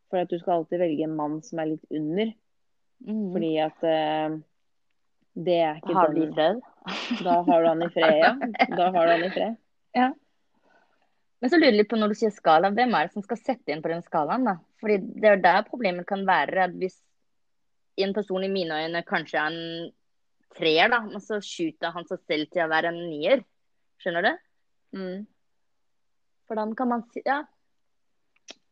For 0.08 0.22
at 0.22 0.30
du 0.32 0.38
skal 0.40 0.62
alltid 0.62 0.80
velge 0.80 1.04
en 1.04 1.18
mann 1.18 1.42
som 1.44 1.60
er 1.60 1.74
litt 1.74 1.84
under. 1.92 2.32
Mm. 3.04 3.26
Fordi 3.34 3.50
at 3.60 3.84
uh, 3.84 4.38
det 5.34 5.58
er 5.60 5.82
ikke 5.82 5.98
Har 5.98 6.14
du 6.14 6.22
i 6.24 6.30
fred? 6.32 6.62
Da 7.26 7.42
har 7.42 7.62
du 7.64 7.68
han 7.68 7.84
i 7.84 7.90
fred, 7.92 8.16
ja. 8.22 8.32
Da 8.80 8.92
har 8.96 9.08
du 9.10 9.12
han 9.12 9.26
i 9.26 9.32
fred. 9.34 9.60
Ja. 9.98 10.08
Men 11.44 11.52
så 11.52 11.58
lurer 11.58 11.74
jeg 11.74 11.80
litt 11.82 11.90
på 11.92 11.98
når 12.00 12.14
du 12.14 12.16
sier 12.16 12.32
skala, 12.32 12.70
hvem 12.72 12.94
er 12.96 13.10
det 13.10 13.18
som 13.18 13.24
skal 13.26 13.36
sette 13.42 13.74
inn 13.74 13.82
på 13.84 13.90
den 13.92 14.04
skalaen? 14.06 14.46
da? 14.48 14.54
Fordi 14.80 14.96
det 15.20 15.28
er 15.28 15.42
der 15.44 15.66
problemet 15.68 16.08
kan 16.08 16.22
være. 16.24 16.70
at 16.70 16.78
Hvis 16.80 16.96
en 18.00 18.14
person 18.16 18.46
i 18.48 18.52
mine 18.52 18.78
øyne 18.80 19.02
kanskje 19.04 19.42
er 19.42 19.50
en 19.52 19.90
treer, 20.56 20.88
da, 20.94 21.02
men 21.04 21.20
så 21.20 21.42
skyter 21.44 21.92
han 21.92 22.08
seg 22.08 22.22
selv 22.24 22.48
til 22.54 22.64
å 22.64 22.70
være 22.72 22.94
en 22.94 23.02
nier. 23.10 23.44
Skjønner 24.00 24.24
du? 24.24 24.32
Mm. 24.96 25.26
Hvordan 26.48 26.72
kan 26.80 26.94
man 26.94 27.04
si 27.12 27.26
Ja. 27.28 27.42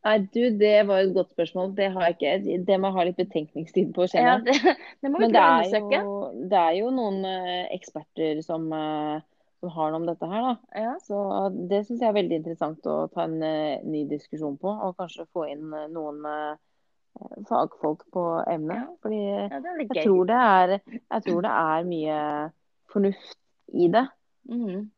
Nei, 0.02 0.16
du, 0.32 0.40
det 0.58 0.88
var 0.90 1.04
et 1.04 1.12
godt 1.14 1.36
spørsmål. 1.36 1.76
Det 1.78 1.92
har 1.94 2.08
jeg 2.08 2.16
ikke. 2.16 2.62
Det 2.66 2.80
må 2.80 2.90
jeg 2.90 2.96
ha 2.96 3.04
litt 3.06 3.20
betenkningstid 3.20 3.92
på, 3.94 4.08
kjenner 4.10 4.48
jeg. 4.48 4.56
Ja, 4.64 4.72
det, 4.72 4.78
det 5.04 5.12
må 5.12 5.20
Men 5.22 5.36
det 5.36 5.44
er, 5.44 5.76
jo, 5.92 6.16
det 6.50 6.58
er 6.64 6.78
jo 6.80 6.88
noen 6.96 7.20
uh, 7.28 7.68
eksperter 7.76 8.40
som, 8.48 8.72
uh, 8.72 9.20
som, 9.62 9.72
har 9.76 9.94
noe 9.94 10.02
om 10.02 10.08
dette 10.10 10.30
her, 10.32 10.48
da. 10.48 10.82
Ja. 10.84 10.96
Så 11.06 11.22
det 11.70 11.84
syns 11.86 12.02
jeg 12.02 12.10
er 12.10 12.18
veldig 12.18 12.40
interessant 12.42 12.90
å 12.90 12.98
ta 13.14 13.28
en 13.28 13.38
uh, 13.40 13.84
ny 13.86 14.04
diskusjon 14.10 14.58
på. 14.62 14.72
Og 14.72 14.98
kanskje 15.00 15.30
få 15.32 15.46
inn 15.54 15.70
noen 15.94 16.26
fagfolk 17.48 18.08
på 18.16 18.26
emnet. 18.50 18.90
Fordi 19.04 19.22
ja, 19.22 19.62
jeg, 19.84 19.90
tror 20.02 20.26
det 20.30 20.42
er, 20.42 20.76
jeg 20.98 21.28
tror 21.28 21.46
det 21.46 21.54
er 21.62 21.88
mye 21.92 22.18
fornuft 22.92 23.40
i 23.78 23.92
det. 23.94 24.06
Mm. 24.50 24.90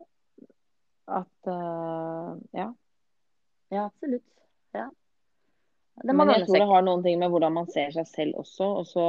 At 1.11 1.53
ja. 2.55 2.69
Ja, 3.73 3.85
absolutt. 3.89 4.29
Ja. 4.71 4.89
Men 6.03 6.29
jeg 6.33 6.47
tror 6.47 6.57
det 6.57 6.69
har 6.69 6.85
noen 6.85 7.03
ting 7.05 7.19
med 7.21 7.31
hvordan 7.33 7.55
man 7.57 7.69
ser 7.71 7.93
seg 7.93 8.07
selv 8.09 8.41
også. 8.43 8.69
Og 8.81 8.87
så 8.89 9.07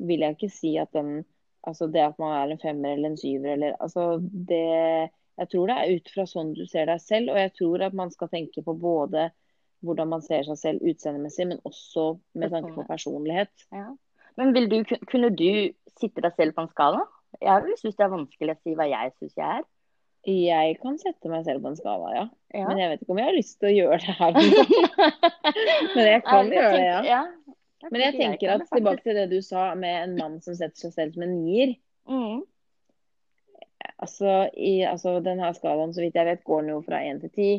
vil 0.00 0.24
jeg 0.24 0.36
ikke 0.36 0.52
si 0.52 0.74
at 0.80 0.92
den 0.96 1.22
Altså 1.68 1.90
det 1.92 2.02
at 2.04 2.20
man 2.22 2.32
er 2.36 2.52
en 2.54 2.62
femmer 2.62 2.94
eller 2.94 3.10
en 3.10 3.18
syver 3.20 3.52
eller 3.52 3.74
Altså 3.84 4.18
det 4.20 5.10
Jeg 5.40 5.48
tror 5.52 5.68
det 5.68 5.76
er 5.76 5.96
ut 5.96 6.12
fra 6.14 6.24
sånn 6.28 6.54
du 6.56 6.64
ser 6.68 6.88
deg 6.90 7.00
selv, 7.00 7.32
og 7.32 7.38
jeg 7.40 7.52
tror 7.56 7.84
at 7.86 7.94
man 7.96 8.10
skal 8.12 8.28
tenke 8.32 8.64
på 8.64 8.74
både 8.76 9.30
hvordan 9.80 10.10
man 10.10 10.20
ser 10.20 10.44
seg 10.44 10.58
selv 10.60 10.84
utseendemessig, 10.84 11.46
men 11.48 11.62
også 11.64 12.18
med 12.36 12.52
tanke 12.52 12.74
på 12.74 12.84
personlighet. 12.84 13.52
Ja. 13.72 13.86
Men 14.36 14.52
du, 14.52 14.82
kunne 15.08 15.30
du 15.32 15.72
sitte 15.96 16.20
deg 16.20 16.34
selv 16.36 16.56
på 16.56 16.66
en 16.66 16.72
skala? 16.74 17.00
Jeg 17.40 17.78
syns 17.80 17.96
det 17.96 18.04
er 18.04 18.12
vanskelig 18.12 18.56
å 18.56 18.60
si 18.60 18.74
hva 18.76 18.88
jeg 18.90 19.14
syns 19.16 19.38
jeg 19.38 19.60
er. 19.60 19.64
Jeg 20.28 20.76
kan 20.82 20.98
sette 21.00 21.30
meg 21.32 21.46
selv 21.46 21.64
på 21.64 21.72
en 21.72 21.78
skala, 21.78 22.10
ja. 22.12 22.26
ja. 22.52 22.66
Men 22.68 22.82
jeg 22.82 22.92
vet 22.92 23.04
ikke 23.04 23.14
om 23.14 23.20
jeg 23.22 23.30
har 23.30 23.38
lyst 23.38 23.56
til 23.62 23.70
å 23.70 23.76
gjøre 23.78 24.00
det 24.04 24.16
her. 24.18 24.36
men 25.94 26.10
jeg 26.10 26.24
kan 26.28 26.50
jeg 26.52 26.58
gjøre 26.58 26.74
det, 26.76 26.84
ja. 26.84 27.00
ja. 27.08 27.22
Men 27.88 28.02
jeg 28.04 28.16
tenker 28.18 28.54
at 28.54 28.66
tilbake 28.68 29.04
til 29.06 29.16
det 29.16 29.28
du 29.30 29.38
sa 29.44 29.70
med 29.78 30.02
en 30.02 30.16
mann 30.18 30.38
som 30.44 30.56
setter 30.56 30.76
seg 30.86 30.92
selv 30.96 31.16
som 31.16 31.24
en 31.24 31.36
nier. 31.40 31.74
Mm. 32.10 32.42
Altså, 34.00 34.34
i 34.56 34.80
altså, 34.88 35.18
denne 35.24 35.50
skalaen, 35.56 35.92
så 35.96 36.04
vidt 36.04 36.16
jeg 36.18 36.28
vet, 36.28 36.44
går 36.44 36.64
den 36.64 36.74
jo 36.74 36.80
fra 36.84 37.00
én 37.08 37.20
til 37.22 37.32
ti. 37.34 37.50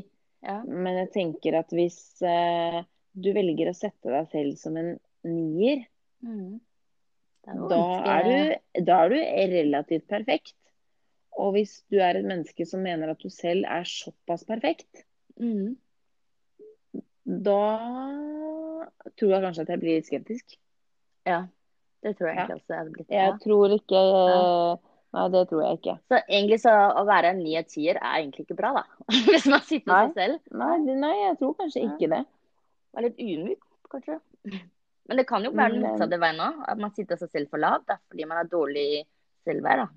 Ja. 0.46 0.60
Men 0.66 0.98
jeg 1.04 1.12
tenker 1.14 1.60
at 1.60 1.74
hvis 1.74 2.00
eh, 2.26 2.82
du 3.14 3.30
velger 3.36 3.70
å 3.70 3.78
sette 3.78 4.10
deg 4.14 4.30
selv 4.34 4.58
som 4.62 4.78
en 4.82 4.96
nier, 5.28 5.84
mm. 6.26 6.58
da, 7.70 7.84
er 8.16 8.30
du, 8.30 8.84
da 8.88 9.04
er 9.06 9.14
du 9.14 9.20
relativt 9.56 10.08
perfekt. 10.10 10.58
Og 11.42 11.54
hvis 11.56 11.80
du 11.90 12.00
er 12.04 12.18
et 12.20 12.28
menneske 12.28 12.66
som 12.68 12.84
mener 12.84 13.14
at 13.14 13.22
du 13.22 13.30
selv 13.32 13.66
er 13.70 13.88
såpass 13.88 14.44
perfekt, 14.50 15.06
mm. 15.40 15.78
da 17.46 17.62
tror 19.20 19.34
jeg 19.36 19.44
kanskje 19.46 19.66
at 19.66 19.74
jeg 19.74 19.82
blir 19.82 20.00
litt 20.00 20.10
skeptisk. 20.10 20.56
Ja, 21.28 21.44
det 22.06 22.16
tror 22.18 22.32
jeg 22.32 22.38
egentlig 22.38 22.60
også 22.60 22.74
jeg 22.74 22.82
hadde 22.82 22.96
blitt. 22.96 23.14
Jeg 23.14 23.38
tror 23.44 23.76
ikke 23.78 24.02
ja. 24.08 24.42
Nei, 25.12 25.26
det 25.28 25.42
tror 25.50 25.64
jeg 25.66 25.78
ikke. 25.80 25.94
Så 26.08 26.20
egentlig 26.22 26.58
så 26.64 26.72
å 26.72 27.02
være 27.04 27.34
en 27.34 27.42
ni 27.44 27.58
og 27.60 27.66
tier 27.68 27.98
er 28.00 28.22
egentlig 28.22 28.46
ikke 28.46 28.56
bra, 28.62 28.70
da. 28.78 28.84
Hvis 29.28 29.48
man 29.52 29.64
sitter 29.68 29.92
med 29.92 30.14
seg 30.14 30.22
selv. 30.22 30.54
Nei, 30.62 30.78
nei, 31.04 31.16
jeg 31.26 31.40
tror 31.42 31.58
kanskje 31.58 31.84
ikke 31.84 32.08
det. 32.14 32.22
Være 32.96 33.10
litt 33.10 33.20
ydmyk, 33.20 33.66
kanskje. 33.92 34.22
Men 35.12 35.20
det 35.20 35.26
kan 35.28 35.44
jo 35.44 35.52
være 35.52 35.76
den 35.76 35.84
motsatte 35.84 36.20
veien 36.22 36.40
òg. 36.40 36.62
At 36.72 36.80
man 36.80 36.94
sitter 36.96 37.20
seg 37.20 37.34
selv 37.34 37.52
for 37.52 37.60
lavt 37.60 37.92
fordi 37.92 38.30
man 38.30 38.40
har 38.40 38.48
dårlig 38.48 39.04
selvverd. 39.44 39.90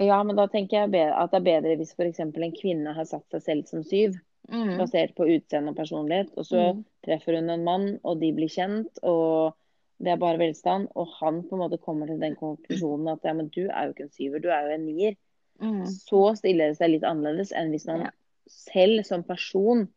Ja, 0.00 0.22
men 0.24 0.38
da 0.38 0.46
tenker 0.48 0.86
jeg 0.86 1.10
at 1.10 1.34
det 1.34 1.40
er 1.40 1.46
bedre 1.50 1.76
hvis 1.76 1.92
f.eks. 1.92 2.22
en 2.22 2.56
kvinne 2.56 2.96
har 2.96 3.08
satt 3.10 3.26
seg 3.34 3.44
selv 3.44 3.68
som 3.68 3.84
syv, 3.84 4.16
mm. 4.52 4.74
basert 4.80 5.14
på 5.16 5.28
utseende 5.28 5.72
og 5.72 5.78
personlighet, 5.78 6.32
og 6.36 6.46
så 6.48 6.64
mm. 6.74 6.84
treffer 7.06 7.38
hun 7.38 7.50
en 7.52 7.64
mann, 7.66 7.88
og 8.02 8.20
de 8.22 8.32
blir 8.36 8.52
kjent, 8.52 9.00
og 9.02 9.56
det 9.98 10.12
er 10.12 10.20
bare 10.20 10.38
velstand. 10.40 10.88
Og 10.94 11.10
han 11.18 11.42
på 11.48 11.56
en 11.56 11.64
måte 11.64 11.80
kommer 11.82 12.10
til 12.10 12.20
den 12.22 12.36
konklusjonen 12.38 13.10
at 13.14 13.26
ja, 13.26 13.34
men 13.36 13.50
du 13.54 13.64
er 13.66 13.88
jo 13.88 13.94
ikke 13.94 14.06
en 14.06 14.14
syver, 14.14 14.42
du 14.42 14.50
er 14.54 14.66
jo 14.66 14.76
en 14.76 14.86
nier. 14.86 15.18
Mm. 15.58 15.84
Så 15.90 16.22
stiller 16.38 16.70
det 16.70 16.78
seg 16.78 16.92
litt 16.92 17.06
annerledes 17.06 17.50
enn 17.56 17.72
hvis 17.74 17.88
man 17.88 18.06
ja. 18.06 18.12
selv 18.46 19.02
som 19.06 19.24
person 19.26 19.88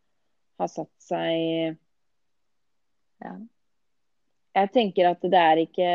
har 0.61 0.69
satt 0.71 0.93
seg 1.01 1.77
ja. 3.21 3.33
Jeg 4.57 4.71
tenker 4.73 5.11
at 5.11 5.21
det 5.21 5.37
er 5.37 5.61
ikke 5.61 5.91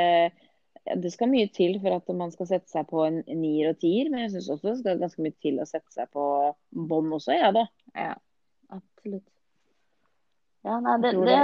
Det 1.03 1.11
skal 1.11 1.33
mye 1.33 1.51
til 1.51 1.81
for 1.83 1.99
at 1.99 2.15
man 2.15 2.31
skal 2.31 2.49
sette 2.53 2.71
seg 2.71 2.87
på 2.87 3.03
en 3.09 3.19
nier 3.27 3.73
og 3.73 3.81
tier, 3.83 4.07
men 4.13 4.23
jeg 4.23 4.37
syns 4.37 4.53
også 4.55 4.69
det 4.71 4.79
skal 4.85 5.03
ganske 5.03 5.27
mye 5.27 5.35
til 5.43 5.59
å 5.59 5.67
sette 5.67 5.91
seg 5.91 6.07
på 6.15 6.27
bånd 6.71 7.19
også, 7.19 7.35
ja 7.35 7.51
da. 7.57 7.67
Ja, 7.99 8.15
absolutt. 8.75 9.27
Ja, 10.67 10.81
nei, 10.83 10.97
det, 11.03 11.13
det, 11.29 11.41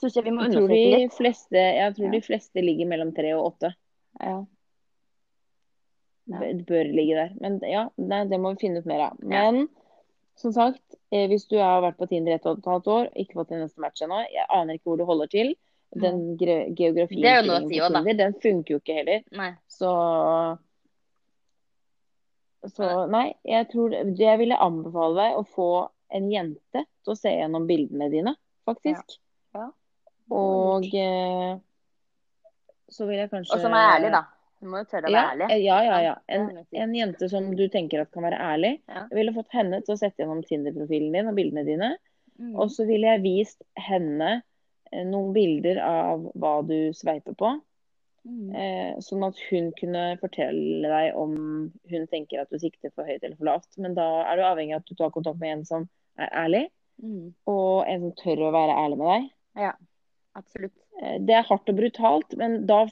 syns 0.00 0.18
jeg 0.18 0.26
vi 0.26 0.34
må 0.34 0.46
undersøke 0.48 0.74
litt. 0.74 1.16
Fleste, 1.16 1.62
jeg 1.78 1.96
tror 1.96 2.08
ja. 2.08 2.12
de 2.16 2.22
fleste 2.24 2.64
ligger 2.64 2.90
mellom 2.90 3.12
tre 3.14 3.32
og 3.36 3.52
åtte. 3.52 3.72
Ja. 4.18 4.40
ja. 6.32 6.52
Bør 6.66 6.90
ligge 6.90 7.20
der. 7.20 7.34
Men 7.42 7.60
ja, 7.62 7.86
nei, 8.00 8.24
det 8.30 8.40
må 8.42 8.56
vi 8.56 8.66
finne 8.66 8.82
ut 8.82 8.90
mer 8.90 9.08
av. 9.10 9.22
Men 9.22 9.62
ja. 9.62 9.68
som 10.42 10.56
sagt, 10.56 10.82
eh, 11.14 11.28
hvis 11.30 11.46
du 11.52 11.58
har 11.60 11.84
vært 11.84 12.00
på 12.00 12.10
Tinder 12.10 12.36
et 12.36 12.50
og 12.50 12.58
et 12.58 12.68
halvt 12.74 12.92
år, 12.96 13.08
ikke 13.14 13.40
fått 13.40 13.52
til 13.54 13.62
neste 13.62 13.86
match 13.86 14.02
ennå, 14.04 14.24
jeg 14.34 14.50
aner 14.58 14.78
ikke 14.78 14.90
hvor 14.90 15.00
du 15.00 15.06
holder 15.08 15.32
til. 15.32 15.54
Den 15.96 16.34
geografien 16.36 17.46
si 17.70 17.78
da. 17.78 18.02
den 18.18 18.34
funker 18.42 18.74
jo 18.74 18.80
ikke 18.82 18.96
heller. 18.98 19.22
Nei. 19.38 19.52
Så 19.70 19.92
så 22.66 23.04
nei, 23.06 23.28
jeg 23.46 23.68
tror 23.70 23.92
Jeg 24.18 24.38
ville 24.40 24.56
anbefale 24.58 25.14
deg 25.20 25.36
å 25.38 25.44
få 25.54 25.70
en 26.14 26.30
jente 26.30 26.84
til 26.84 27.12
å 27.12 27.18
se 27.18 27.32
gjennom 27.32 27.66
bildene 27.68 28.10
dine, 28.12 28.36
faktisk. 28.68 29.18
Ja. 29.54 29.66
Ja. 29.66 29.66
Og 30.36 30.86
eh, 30.98 31.52
så 32.92 33.06
vil 33.08 33.22
jeg 33.22 33.30
kanskje 33.32 33.56
Og 33.56 33.62
som 33.62 33.74
er 33.76 33.92
ærlig, 33.96 34.10
da. 34.14 34.24
Du 34.56 34.70
må 34.72 34.80
jo 34.80 34.88
tørre 34.88 35.10
å 35.10 35.12
være 35.12 35.34
ærlig. 35.34 35.46
Eh, 35.52 35.62
ja, 35.66 35.76
ja, 35.84 35.96
ja. 36.04 36.14
En, 36.32 36.48
en, 36.64 36.94
jente 36.96 37.28
som 37.30 37.48
du 37.58 37.66
tenker 37.72 38.02
at 38.02 38.12
kan 38.14 38.24
være 38.24 38.40
ærlig. 38.40 38.72
Jeg 38.88 39.18
ville 39.18 39.34
fått 39.36 39.52
henne 39.56 39.82
til 39.84 39.94
å 39.94 40.00
sette 40.00 40.22
gjennom 40.22 40.42
Tinder-profilen 40.46 41.12
din 41.14 41.30
og 41.30 41.36
bildene 41.36 41.66
dine. 41.66 41.90
Mm. 42.40 42.54
Og 42.54 42.72
så 42.72 42.86
ville 42.88 43.10
jeg 43.14 43.24
vist 43.24 43.60
henne 43.80 44.38
eh, 44.92 45.04
noen 45.04 45.32
bilder 45.36 45.80
av 45.84 46.28
hva 46.34 46.56
du 46.66 46.78
sveiper 46.96 47.36
på. 47.36 47.52
Mm. 48.26 48.48
Eh, 48.58 48.92
sånn 49.06 49.22
at 49.22 49.38
hun 49.48 49.68
kunne 49.78 50.02
fortelle 50.18 50.88
deg 50.90 51.18
om 51.18 51.34
hun 51.92 52.06
tenker 52.10 52.42
at 52.42 52.50
du 52.50 52.58
sikter 52.58 52.90
for 52.90 53.06
høyt 53.06 53.22
eller 53.22 53.36
for 53.38 53.48
lavt. 53.48 53.70
Men 53.78 53.94
da 53.98 54.06
er 54.24 54.38
du 54.38 54.46
avhengig 54.46 54.74
av 54.74 54.82
at 54.82 54.90
du 54.90 54.98
tar 54.98 55.14
kontakt 55.14 55.38
med 55.42 55.54
en 55.54 55.66
som 55.68 55.86
er 56.18 56.32
ærlig, 56.44 56.64
mm. 57.02 57.26
og 57.52 57.86
en 57.86 58.06
som 58.06 58.14
tør 58.18 58.48
å 58.48 58.54
være 58.56 58.78
ærlig 58.82 59.00
med 59.02 59.12
deg. 59.12 59.28
Ja, 59.66 59.72
absolutt. 60.38 60.76
Eh, 61.02 61.18
det 61.22 61.38
er 61.38 61.46
hardt 61.46 61.70
og 61.70 61.78
brutalt, 61.78 62.38
men 62.40 62.64
da, 62.68 62.82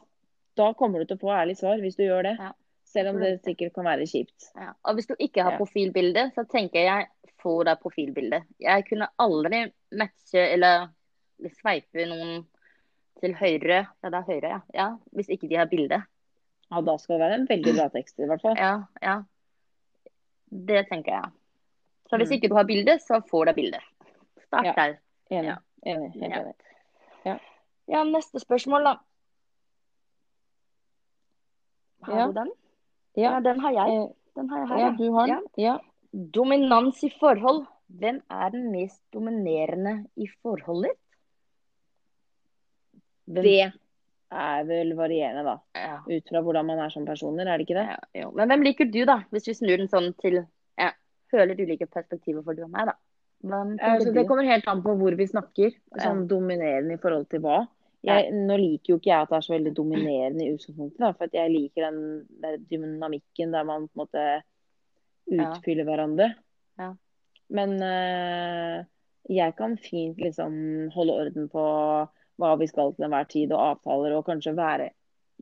da, 0.61 0.71
kommer 0.79 1.03
du 1.03 1.11
til 1.11 1.19
å 1.19 1.25
få 1.25 1.35
ærlig 1.35 1.59
svar 1.59 1.83
hvis 1.83 1.99
du 1.99 2.07
gjør 2.07 2.29
det. 2.31 2.37
Ja. 2.39 2.53
Selv 2.95 3.11
om 3.11 3.19
det 3.19 3.41
sikkert 3.43 3.75
kan 3.75 3.89
være 3.89 4.07
kjipt. 4.07 4.53
Ja. 4.55 4.71
Og 4.87 5.01
hvis 5.01 5.09
du 5.11 5.17
ikke 5.19 5.43
har 5.43 5.57
ja. 5.57 5.59
profilbilde, 5.59 6.29
så 6.37 6.45
tenker 6.47 6.85
jeg 6.85 7.09
få 7.43 7.57
deg 7.67 7.81
profilbilde. 7.83 8.45
Jeg 8.63 8.87
kunne 8.87 9.11
aldri 9.21 9.65
matche 9.99 10.45
eller 10.55 10.93
sveipe 11.59 12.07
noen 12.09 12.45
til 13.23 13.37
høyre. 13.39 13.85
Ja, 14.03 14.11
det 14.11 14.19
er 14.19 14.27
høyre, 14.29 14.51
ja. 14.51 14.61
ja. 14.75 14.89
Hvis 15.15 15.31
ikke 15.33 15.49
de 15.51 15.59
har 15.61 15.71
bilde. 15.71 16.01
Ja, 16.71 16.81
da 16.81 16.97
skal 16.99 17.17
det 17.17 17.23
være 17.23 17.39
en 17.41 17.49
veldig 17.49 17.75
bra 17.77 17.89
tekst 17.95 18.19
i 18.19 18.29
hvert 18.29 18.43
fall. 18.43 18.59
Ja, 18.59 18.75
ja. 19.03 19.17
Det 20.51 20.85
tenker 20.91 21.13
jeg. 21.13 21.33
Så 22.11 22.19
hvis 22.21 22.31
mm. 22.31 22.37
ikke 22.37 22.51
du 22.53 22.57
har 22.59 22.67
bilde, 22.69 22.99
så 23.03 23.21
får 23.31 23.51
du 23.51 23.55
bilde. 23.61 23.81
Start 24.47 24.69
ja. 24.69 24.75
der. 24.77 24.97
Enig. 25.31 25.51
Ja. 25.51 25.57
Enig. 25.95 26.11
Helt 26.15 26.37
enig. 26.41 26.55
Ja. 27.25 27.39
ja, 27.91 28.03
neste 28.09 28.41
spørsmål, 28.43 28.91
da. 28.91 28.95
Har 32.05 32.21
ja. 32.21 32.27
du 32.27 32.37
den? 32.41 32.53
Ja. 33.17 33.39
den 33.41 33.61
har 33.61 33.73
jeg. 33.73 33.97
Eh, 33.97 34.09
den 34.37 34.51
har 34.51 34.59
jeg 34.59 34.69
her. 34.69 34.83
Ja, 34.85 34.91
du 34.99 35.07
har 35.15 35.31
den. 35.33 35.47
Ja. 35.59 35.79
Dominans 36.35 37.03
i 37.05 37.13
forhold. 37.21 37.65
Hvem 37.87 38.21
er 38.31 38.49
den 38.51 38.71
mest 38.73 39.01
dominerende 39.13 40.07
i 40.17 40.27
forholdet? 40.43 40.97
Det 43.25 43.73
er 44.35 44.67
vel 44.69 44.93
varierende, 44.99 45.45
da. 45.47 45.57
Ja. 45.79 45.97
Ut 46.09 46.31
fra 46.31 46.43
hvordan 46.45 46.67
man 46.69 46.83
er 46.85 46.93
som 46.93 47.07
personer, 47.07 47.47
er 47.47 47.61
det 47.61 47.69
ikke 47.69 47.79
det? 47.79 47.99
Ja, 48.19 48.31
Men 48.35 48.51
hvem 48.51 48.67
liker 48.67 48.91
du, 48.91 49.05
da? 49.09 49.21
Hvis 49.33 49.49
vi 49.51 49.57
snur 49.57 49.79
den 49.79 49.91
sånn 49.91 50.11
til 50.21 50.41
ja, 50.81 50.91
føler 51.33 51.61
ulike 51.61 51.87
perspektiver 51.87 52.43
for 52.45 52.57
du 52.59 52.65
og 52.67 52.73
meg, 52.75 52.91
da. 52.91 52.99
Altså, 53.45 54.13
det 54.15 54.25
kommer 54.29 54.49
helt 54.49 54.67
an 54.71 54.83
på 54.85 54.95
hvor 54.97 55.17
vi 55.19 55.27
snakker. 55.29 55.75
Sånn 56.01 56.25
dominerende 56.31 56.97
i 56.97 57.01
forhold 57.03 57.29
til 57.33 57.45
hva. 57.45 57.65
Jeg, 58.05 58.33
nå 58.37 58.57
liker 58.61 58.93
jo 58.93 58.97
ikke 58.99 59.09
jeg 59.09 59.25
at 59.25 59.31
det 59.31 59.37
er 59.39 59.45
så 59.47 59.55
veldig 59.55 59.71
dominerende 59.77 60.45
i 60.45 60.51
utgangspunktet. 60.53 61.01
Da, 61.01 61.13
for 61.17 61.37
jeg 61.39 61.53
liker 61.53 61.87
den 61.87 62.01
der 62.43 62.59
dynamikken 62.69 63.55
der 63.55 63.69
man 63.69 63.87
på 63.89 63.97
en 63.97 64.03
måte 64.03 64.25
utfyller 65.33 65.89
hverandre. 65.89 66.35
Ja. 66.81 66.91
Men 67.55 67.79
uh, 67.81 68.85
jeg 69.33 69.57
kan 69.57 69.79
fint 69.81 70.21
liksom 70.21 70.91
holde 70.93 71.17
orden 71.23 71.49
på 71.53 71.65
hva 72.41 72.55
vi 72.61 72.69
skal 72.71 72.93
til 72.95 73.07
enhver 73.07 73.29
tid, 73.31 73.53
og 73.55 73.63
avtaler, 73.75 74.17
og 74.17 74.27
kanskje 74.27 74.57
være 74.57 74.91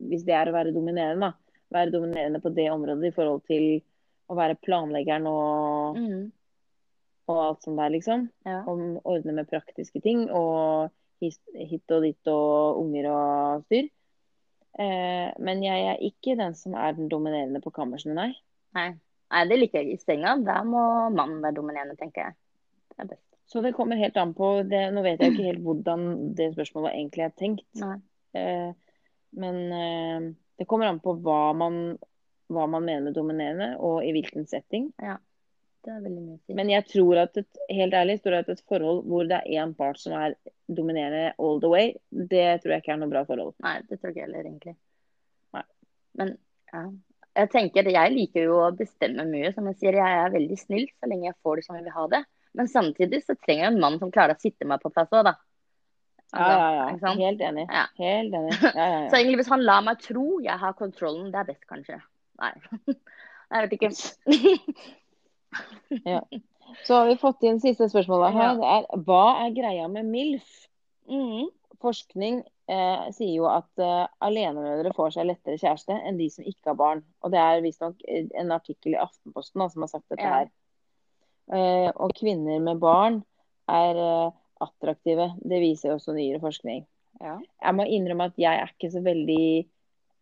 Hvis 0.09 0.23
det 0.25 0.33
er 0.33 0.49
å 0.49 0.55
være 0.55 0.73
dominerende, 0.73 1.27
da. 1.27 1.57
Være 1.73 1.93
dominerende 1.93 2.39
på 2.41 2.49
det 2.49 2.65
området 2.71 3.11
i 3.11 3.13
forhold 3.13 3.43
til 3.45 3.83
å 4.29 4.37
være 4.37 4.57
planleggeren 4.57 5.27
og, 5.29 5.99
mm. 5.99 6.23
og 7.29 7.41
alt 7.43 7.65
som 7.65 7.77
det 7.77 7.85
er, 7.85 7.93
liksom. 7.93 8.23
Ja. 8.47 8.63
Og 8.65 9.05
ordne 9.05 9.35
med 9.37 9.49
praktiske 9.51 10.01
ting 10.01 10.25
og 10.33 10.89
hit 11.21 11.93
og 11.93 12.03
dit 12.03 12.31
og 12.31 12.81
unger 12.81 13.09
og 13.11 13.67
styr. 13.67 13.91
Eh, 14.81 15.29
men 15.45 15.61
jeg 15.61 15.85
er 15.91 16.01
ikke 16.01 16.37
den 16.39 16.57
som 16.57 16.73
er 16.73 16.97
den 16.97 17.11
dominerende 17.11 17.61
på 17.61 17.73
kammersene, 17.75 18.17
nei. 18.17 18.31
nei. 18.73 18.89
Nei, 19.33 19.45
det 19.49 19.59
liker 19.59 19.81
jeg 19.81 19.95
i 19.95 20.01
senga. 20.01 20.35
Der 20.45 20.65
må 20.67 20.81
mannen 21.13 21.41
være 21.41 21.57
dominerende, 21.57 21.97
tenker 21.97 22.27
jeg. 22.27 22.39
Det 22.93 23.05
er 23.05 23.13
best. 23.13 23.32
Så 23.45 23.61
det 23.61 23.73
kommer 23.75 23.99
helt 23.99 24.17
an 24.17 24.33
på 24.33 24.55
det, 24.67 24.85
Nå 24.95 25.03
vet 25.05 25.21
jeg 25.21 25.33
ikke 25.33 25.49
helt 25.49 25.63
hvordan 25.65 26.07
det 26.37 26.53
spørsmålet 26.53 26.95
egentlig 26.95 27.25
er 27.25 27.35
tenkt. 27.37 27.83
Eh, 28.33 28.71
men 29.37 29.59
eh, 29.77 30.31
det 30.57 30.67
kommer 30.69 30.89
an 30.89 31.01
på 31.03 31.15
hva 31.25 31.51
man, 31.57 31.83
hva 32.53 32.65
man, 32.69 32.85
mener 32.85 33.09
med 33.09 33.17
dominerende, 33.17 33.69
og 33.83 34.05
i 34.05 34.13
hvilken 34.15 34.47
setting. 34.49 34.89
Ja, 35.01 35.17
det 35.83 35.91
er 35.91 36.03
veldig 36.05 36.23
mye 36.23 36.57
Men 36.57 36.71
jeg 36.71 36.87
tror 36.87 37.23
at 37.25 37.37
et, 37.41 37.61
helt 37.69 37.95
ærlig 37.97 38.19
tror 38.23 38.37
jeg 38.37 38.45
at 38.45 38.51
et 38.55 38.65
forhold 38.69 39.03
hvor 39.09 39.27
det 39.27 39.41
er 39.41 39.63
én 39.63 39.73
part 39.77 39.99
som 39.99 40.15
er 40.17 40.37
dominerende 40.71 41.33
all 41.37 41.59
the 41.61 41.71
way, 41.71 41.93
det 42.09 42.61
tror 42.63 42.75
jeg 42.75 42.83
ikke 42.83 42.93
er 42.95 43.01
noe 43.01 43.11
bra 43.11 43.25
forhold. 43.27 43.55
Nei, 43.65 43.79
det 43.89 43.99
tror 43.99 44.11
jeg 44.11 44.15
ikke 44.15 44.27
heller, 44.27 44.45
egentlig. 44.47 44.77
Nei. 45.57 45.65
Men 46.21 46.37
ja. 46.71 46.85
Jeg 47.33 47.49
tenker, 47.49 47.87
jeg 47.89 48.13
liker 48.13 48.45
jo 48.45 48.59
å 48.61 48.73
bestemme 48.77 49.25
mye. 49.25 49.49
Som 49.55 49.65
jeg 49.71 49.79
sier, 49.79 49.97
jeg 49.97 50.17
er 50.21 50.33
veldig 50.35 50.57
snill 50.61 50.85
så 50.93 51.09
lenge 51.09 51.31
jeg 51.31 51.39
får 51.41 51.59
det 51.59 51.65
som 51.65 51.77
jeg 51.79 51.85
vil 51.87 51.95
ha 51.95 52.03
det. 52.11 52.21
Men 52.57 52.69
samtidig 52.69 53.23
så 53.25 53.35
trenger 53.35 53.65
jeg 53.65 53.73
en 53.73 53.81
mann 53.81 53.99
som 54.01 54.11
klarer 54.13 54.37
å 54.37 54.41
sitte 54.41 54.67
meg 54.69 54.83
på 54.83 54.91
plass 54.93 55.11
òg, 55.13 55.25
da. 55.29 55.35
Altså, 56.33 56.49
ja, 56.49 56.69
ja, 56.73 56.85
ja. 56.97 57.13
Helt 57.19 57.41
enig. 57.45 57.65
Ja. 57.69 57.83
Helt 57.99 58.33
enig. 58.33 58.53
Ja, 58.79 58.85
ja, 58.89 59.01
så 59.09 59.19
egentlig 59.19 59.43
hvis 59.43 59.51
han 59.53 59.65
lar 59.67 59.83
meg 59.85 60.01
tro 60.01 60.39
jeg 60.41 60.57
har 60.61 60.73
kontrollen, 60.77 61.29
det 61.33 61.41
er 61.43 61.49
best, 61.51 61.65
kanskje. 61.69 61.99
Nei. 62.41 62.53
Jeg 63.53 63.67
vet 63.67 63.73
ikke. 63.77 63.89
ja. 66.09 66.21
Så 66.87 66.95
har 66.95 67.05
vi 67.05 67.19
fått 67.21 67.43
inn 67.45 67.59
siste 67.61 67.85
spørsmålet 67.91 68.33
her. 68.33 68.55
Det 68.57 68.71
er 68.71 69.03
hva 69.05 69.25
er 69.43 69.53
greia 69.53 69.85
med 69.91 70.09
MILF? 70.09 70.47
Mm. 71.11 71.51
Forskning 71.83 72.39
eh, 72.71 73.03
sier 73.13 73.35
jo 73.35 73.45
at 73.51 73.83
eh, 73.83 74.07
alenemødre 74.25 74.95
får 74.97 75.13
seg 75.19 75.27
lettere 75.29 75.59
kjæreste 75.61 75.99
enn 75.99 76.17
de 76.17 76.31
som 76.33 76.47
ikke 76.49 76.71
har 76.71 76.79
barn. 76.79 77.03
Og 77.21 77.35
det 77.35 77.43
er 77.43 77.61
visstnok 77.61 78.01
en 78.09 78.55
artikkel 78.55 78.95
i 78.95 79.01
Aftenposten 79.03 79.61
da, 79.61 79.69
som 79.69 79.85
har 79.85 79.93
sagt 79.93 80.09
dette 80.09 80.33
her. 80.33 80.49
Eh, 81.51 81.89
og 81.91 82.13
kvinner 82.15 82.61
med 82.63 82.79
barn 82.79 83.19
er 83.71 83.99
eh, 83.99 84.33
attraktive. 84.63 85.33
Det 85.43 85.59
viser 85.63 85.95
også 85.95 86.15
nyere 86.15 86.41
forskning. 86.43 86.85
Ja. 87.21 87.37
Jeg 87.61 87.77
må 87.77 87.85
innrømme 87.85 88.29
at 88.31 88.39
jeg 88.41 88.59
er 88.59 88.71
ikke 88.71 88.91
så 88.91 89.03
veldig 89.05 89.69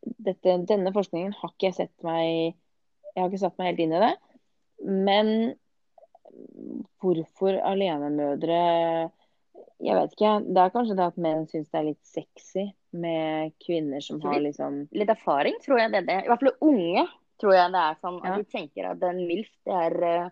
Dette, 0.01 0.55
Denne 0.67 0.91
forskningen 0.91 1.36
har 1.38 1.51
ikke 1.53 1.69
jeg 1.69 1.75
sett 1.77 2.03
meg 2.03 2.25
Jeg 2.51 3.19
har 3.21 3.29
ikke 3.29 3.39
satt 3.43 3.60
meg 3.62 3.69
helt 3.69 3.84
inn 3.86 3.93
i 3.93 4.01
det. 4.01 4.12
Men 4.81 5.31
hvorfor 7.01 7.60
alenemødre 7.69 8.60
Jeg 9.81 9.97
vet 9.97 10.17
ikke. 10.17 10.34
Det 10.49 10.63
er 10.65 10.73
kanskje 10.75 10.97
det 10.99 11.07
at 11.07 11.21
menn 11.21 11.47
syns 11.49 11.69
det 11.69 11.79
er 11.79 11.89
litt 11.91 12.05
sexy 12.05 12.67
med 12.91 13.55
kvinner 13.63 14.03
som 14.03 14.19
har 14.25 14.41
liksom 14.43 14.84
Litt 14.97 15.13
erfaring, 15.13 15.57
tror 15.63 15.79
jeg 15.79 15.93
det 15.93 16.03
er 16.03 16.10
det. 16.10 16.19
I 16.25 16.31
hvert 16.31 16.43
fall 16.43 16.71
unge 16.73 17.07
tror 17.41 17.55
jeg 17.55 17.73
det 17.73 17.81
er 17.88 17.97
sånn 18.03 18.19
at 18.21 18.29
ja. 18.29 18.38
de 18.38 18.51
tenker 18.51 18.89
at 18.91 19.05
en 19.07 19.23
MILF 19.25 19.51
det 19.65 19.77
er 19.86 19.97
eh, 20.10 20.29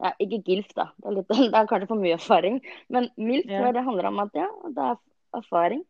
ja, 0.00 0.12
Ikke 0.22 0.40
GILF, 0.46 0.72
da. 0.76 0.88
Det 0.96 1.10
er, 1.10 1.16
litt, 1.18 1.28
det 1.52 1.52
er, 1.52 1.68
kanskje 1.70 1.90
for 1.90 2.00
mye 2.00 2.16
erfaring. 2.16 2.60
Men 2.88 3.10
MILF 3.20 3.50
ja. 3.50 3.70
det 3.76 3.84
handler 3.86 4.10
om 4.10 4.22
at 4.24 4.36
ja, 4.38 4.48
det 4.68 4.86
er 4.88 5.00
erfaring. 5.40 5.84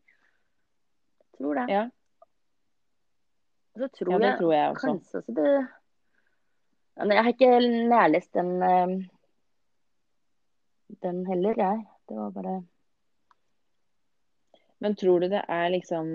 Jeg 1.20 1.38
tror 1.38 1.60
det. 1.60 1.66
Ja. 1.70 1.86
Så 3.78 3.88
tror, 3.94 4.16
ja, 4.16 4.18
det 4.26 4.32
tror 4.40 4.52
jeg, 4.52 4.74
også. 4.74 4.86
Kanskje 4.90 5.22
også 5.22 5.34
det 5.36 5.50
Jeg 7.00 7.22
har 7.22 7.32
ikke 7.32 7.52
nærlest 7.88 8.34
den 8.34 8.50
eh, 8.66 8.98
den 11.02 11.26
heller, 11.26 11.54
jeg. 11.56 11.86
Det 12.08 12.16
var 12.16 12.30
bare 12.30 12.64
Men 14.78 14.96
tror 14.96 15.20
du 15.20 15.28
det 15.28 15.42
er 15.48 15.68
liksom 15.68 16.08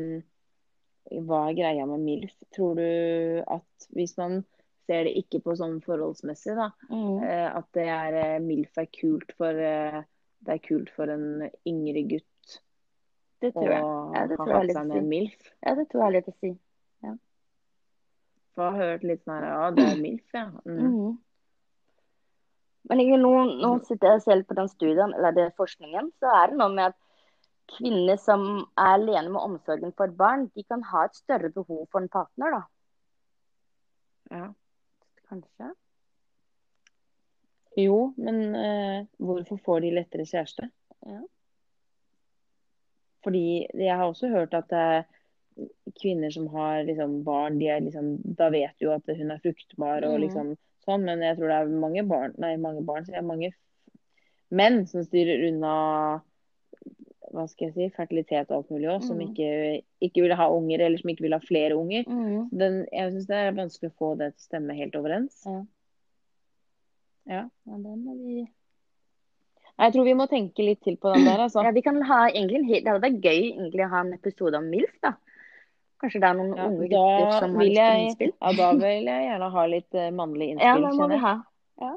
Hva 1.06 1.42
er 1.50 1.58
greia 1.58 1.86
med 1.86 2.02
MILF? 2.02 2.34
Tror 2.56 2.76
du 2.76 3.44
at 3.48 3.88
hvis 3.94 4.18
man 4.18 4.44
ser 4.86 5.08
det 5.08 5.16
ikke 5.22 5.42
på 5.46 5.56
sånn 5.58 5.80
forholdsmessig, 5.86 6.56
da. 6.58 6.70
Mm. 6.92 7.24
Eh, 7.26 7.48
at 7.60 7.68
det 7.78 7.88
er 7.92 8.20
eh, 8.22 8.38
MILF 8.44 8.82
er 8.82 8.92
kult 8.94 9.34
for 9.40 9.66
eh, 9.72 10.02
Det 10.46 10.56
er 10.56 10.62
kult 10.62 10.92
for 10.94 11.10
en 11.10 11.46
yngre 11.66 12.06
gutt 12.06 12.60
det 13.44 13.52
tror 13.54 13.70
jeg. 13.70 13.84
Ja, 14.16 14.22
det 14.30 14.38
tror 14.40 14.52
jeg 14.54 14.68
litt 14.70 14.80
å 14.80 14.84
si. 14.88 15.02
MILF. 15.06 15.48
Ja, 15.66 15.72
det 15.78 15.84
tror 15.92 16.02
jeg 16.02 16.08
er 16.08 16.14
litt 16.16 16.30
å 16.32 16.34
si. 16.40 16.52
Ja. 17.06 17.14
For 18.56 18.64
jeg 18.64 18.76
har 18.76 18.92
hørt 18.92 19.08
litt 19.10 19.24
sånn 19.26 19.36
her 19.36 19.48
Ja, 19.50 19.72
det 19.76 19.88
er 19.92 20.02
MILF, 20.02 20.38
ja. 20.38 20.46
Mm. 20.66 20.84
Mm. 20.86 21.16
Men 22.86 23.02
nå, 23.22 23.32
nå, 23.60 23.72
sitter 23.88 24.14
jeg 24.14 24.24
selv 24.24 24.48
på 24.48 24.58
den 24.58 24.70
studien, 24.72 25.14
eller 25.18 25.36
det 25.36 25.50
forskningen, 25.60 26.12
så 26.22 26.32
er 26.38 26.52
det 26.52 26.60
noe 26.62 26.72
med 26.74 26.94
at 26.94 27.00
kvinner 27.76 28.20
som 28.22 28.44
er 28.78 28.92
alene 29.00 29.34
med 29.34 29.42
omsorgen 29.42 29.94
for 29.98 30.14
barn, 30.14 30.46
de 30.54 30.64
kan 30.70 30.86
ha 30.92 31.08
et 31.08 31.18
større 31.18 31.50
behov 31.54 31.88
for 31.90 32.04
en 32.04 32.12
partner, 32.14 32.60
da. 32.60 32.62
Ja 34.36 34.46
kanskje? 35.44 35.72
Jo, 37.76 38.14
men 38.18 38.42
uh, 38.56 39.08
hvorfor 39.20 39.60
får 39.66 39.84
de 39.84 39.96
lettere 39.98 40.28
kjæreste? 40.28 40.70
Ja. 41.06 41.22
Fordi 43.26 43.66
jeg 43.74 43.98
har 43.98 44.06
også 44.06 44.30
hørt 44.32 44.54
at 44.56 44.72
uh, 44.72 45.04
kvinner 46.02 46.32
som 46.32 46.48
har 46.54 46.84
liksom, 46.88 47.24
barn, 47.28 47.60
de 47.60 47.68
er 47.68 47.84
liksom, 47.84 48.16
da 48.38 48.50
vet 48.54 48.76
du 48.80 48.92
at 48.94 49.12
hun 49.18 49.34
er 49.34 49.44
fruktbar 49.44 50.08
og 50.08 50.18
mm. 50.18 50.24
liksom 50.24 50.56
sånn, 50.86 51.06
men 51.08 51.24
jeg 51.26 51.38
tror 51.38 51.52
det 51.52 51.60
er 51.60 51.78
mange 51.84 52.04
barn, 52.08 52.36
nei, 52.42 52.56
mange 52.62 52.84
barn, 52.86 53.06
så 53.06 53.16
jeg 53.16 53.26
mange 53.26 53.52
menn 54.56 54.84
som 54.88 55.04
styrer 55.06 55.48
unna 55.50 55.76
hva 57.36 57.46
skal 57.52 57.68
jeg 57.68 57.76
si, 57.76 57.88
fertilitet 57.96 58.50
og 58.50 58.58
alt 58.58 58.74
mulig 58.74 58.90
også, 58.90 59.06
mm. 59.06 59.10
som 59.12 59.24
ikke, 59.26 59.50
ikke, 60.08 60.26
vil 60.26 60.36
ha 60.40 60.50
unger, 60.52 60.86
eller 60.86 61.02
som 61.02 61.14
ikke 61.14 61.28
vil 61.28 61.38
ha 61.38 61.42
flere 61.44 61.78
unger. 61.78 62.10
Mm. 62.10 62.50
Den, 62.56 62.82
jeg 62.92 63.14
syns 63.14 63.32
det 63.32 63.40
er 63.42 63.58
vanskelig 63.60 63.92
å 63.92 63.98
få 64.02 64.12
det 64.20 64.34
til 64.34 64.44
å 64.44 64.50
stemme 64.50 64.78
helt 64.78 65.00
overens. 65.00 65.42
Ja. 65.46 65.58
ja. 67.36 67.42
ja 67.48 67.82
den 67.82 68.06
må 68.06 68.20
vi 68.22 68.46
jeg 69.76 69.92
tror 69.92 70.06
vi 70.08 70.16
må 70.16 70.24
tenke 70.32 70.64
litt 70.64 70.86
til 70.88 70.96
på 70.96 71.12
den 71.12 71.26
der. 71.28 71.42
Altså. 71.46 71.60
Ja, 71.66 71.74
vi 71.76 71.82
kan 71.84 71.98
ha 72.08 72.22
egentlig, 72.30 72.78
Det 72.86 72.88
hadde 72.88 73.04
vært 73.04 73.26
gøy 73.26 73.42
egentlig 73.50 73.84
å 73.84 73.92
ha 73.92 74.04
en 74.06 74.14
episode 74.16 74.62
om 74.62 74.70
MILF. 74.72 74.94
da. 75.04 75.18
Kanskje 76.00 76.22
det 76.24 76.30
er 76.30 76.38
noen 76.38 76.54
ja, 76.56 76.68
unge 76.70 76.88
gutter 76.92 77.34
som 77.42 77.58
har 77.58 77.68
lyst 77.68 77.82
på 77.82 78.00
innspill? 78.06 78.32
Ja, 78.36 78.54
da 78.56 78.70
vil 78.80 79.10
jeg 79.12 79.28
gjerne 79.28 79.50
ha 79.52 79.66
litt 79.72 79.98
uh, 80.00 80.08
mannlig 80.16 80.48
innspill. 80.54 80.70
Ja, 80.70 80.80
det 80.86 80.94
må 80.96 81.10
vi 81.12 81.20
ha. 81.26 81.34
Ja. 81.84 81.92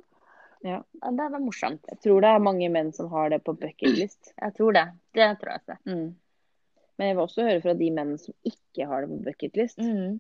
Ja. 0.69 0.79
Det 1.03 1.27
er 1.27 1.43
morsomt. 1.43 1.85
Jeg 1.91 2.01
tror 2.05 2.25
det 2.25 2.31
er 2.31 2.45
mange 2.45 2.71
menn 2.73 2.93
som 2.97 3.11
har 3.13 3.33
det 3.33 3.43
på 3.47 3.57
bucketlist. 3.59 4.33
Jeg 4.35 4.57
tror 4.57 4.77
det. 4.77 4.87
Det 5.17 5.29
tror 5.41 5.55
jeg. 5.55 5.65
ikke. 5.65 5.79
Mm. 5.89 6.09
Men 6.99 7.11
jeg 7.11 7.17
vil 7.17 7.25
også 7.25 7.47
høre 7.47 7.65
fra 7.65 7.75
de 7.79 7.91
mennene 7.95 8.23
som 8.23 8.35
ikke 8.49 8.89
har 8.91 9.05
det 9.05 9.11
på 9.13 9.21
bucketlist. 9.27 9.83
Mm. 9.83 10.19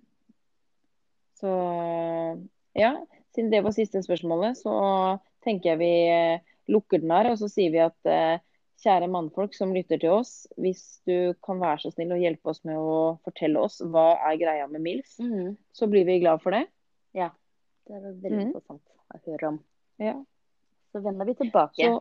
Så 1.38 1.54
ja, 2.78 2.92
siden 3.34 3.50
det 3.52 3.62
var 3.66 3.74
siste 3.74 4.02
spørsmålet, 4.02 4.58
så 4.58 4.74
tenker 5.46 5.72
jeg 5.72 5.80
vi 5.82 5.94
eh, 6.10 6.54
lukker 6.70 7.02
den 7.02 7.14
her. 7.14 7.32
Og 7.32 7.40
så 7.40 7.50
sier 7.50 7.74
vi 7.74 7.82
at 7.82 8.10
eh, 8.10 8.38
kjære 8.82 9.10
mannfolk 9.10 9.56
som 9.56 9.74
lytter 9.74 10.00
til 10.02 10.14
oss, 10.20 10.46
hvis 10.60 11.00
du 11.08 11.34
kan 11.44 11.60
være 11.62 11.82
så 11.82 11.92
snill 11.94 12.14
å 12.14 12.20
hjelpe 12.20 12.52
oss 12.52 12.62
med 12.68 12.78
å 12.78 13.18
fortelle 13.26 13.62
oss 13.62 13.80
hva 13.82 14.12
er 14.30 14.38
greia 14.40 14.68
med 14.70 14.84
MILF, 14.84 15.18
mm. 15.18 15.56
så 15.74 15.90
blir 15.90 16.06
vi 16.08 16.20
glad 16.22 16.42
for 16.44 16.54
det. 16.54 16.64
Ja. 17.16 17.32
Det 17.88 17.96
er 17.96 18.04
veldig 18.04 18.34
mm. 18.34 18.42
interessant 18.46 18.84
å 19.16 19.22
høre 19.24 19.54
om. 19.54 19.62
Ja. 20.02 20.14
Så 20.98 21.04
vender 21.04 21.24
vi 21.24 21.34
tilbake. 21.34 21.84
Så, 21.84 22.00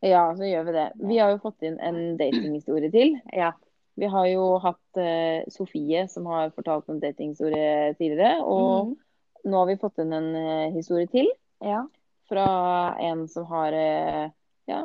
ja, 0.00 0.36
så 0.36 0.46
gjør 0.46 0.64
vi 0.66 0.72
det. 0.74 0.86
Vi 1.06 1.18
har 1.18 1.30
jo 1.30 1.42
fått 1.42 1.62
inn 1.62 1.76
en 1.78 2.16
datinghistorie 2.18 2.90
til. 2.90 3.12
Ja. 3.30 3.52
Vi 3.98 4.06
har 4.10 4.26
jo 4.30 4.46
hatt 4.62 4.98
uh, 4.98 5.46
Sofie 5.50 6.04
som 6.10 6.26
har 6.30 6.50
fortalt 6.54 6.90
en 6.90 6.98
datinghistorie 7.02 7.94
tidligere. 7.98 8.40
Og 8.42 8.90
mm. 8.90 8.94
nå 9.50 9.60
har 9.62 9.70
vi 9.70 9.78
fått 9.78 10.02
inn 10.02 10.14
en 10.18 10.28
uh, 10.34 10.74
historie 10.74 11.06
til. 11.10 11.30
Ja. 11.62 11.84
Fra 12.30 12.48
en 13.06 13.26
som 13.30 13.46
har 13.50 13.74
uh, 13.74 14.26
ja, 14.70 14.80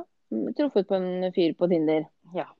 truffet 0.57 0.89
på 0.89 0.97
en 0.97 1.29
fyr 1.33 1.57
på 1.57 1.69
Tinder. 1.73 2.05
Ja. 2.37 2.51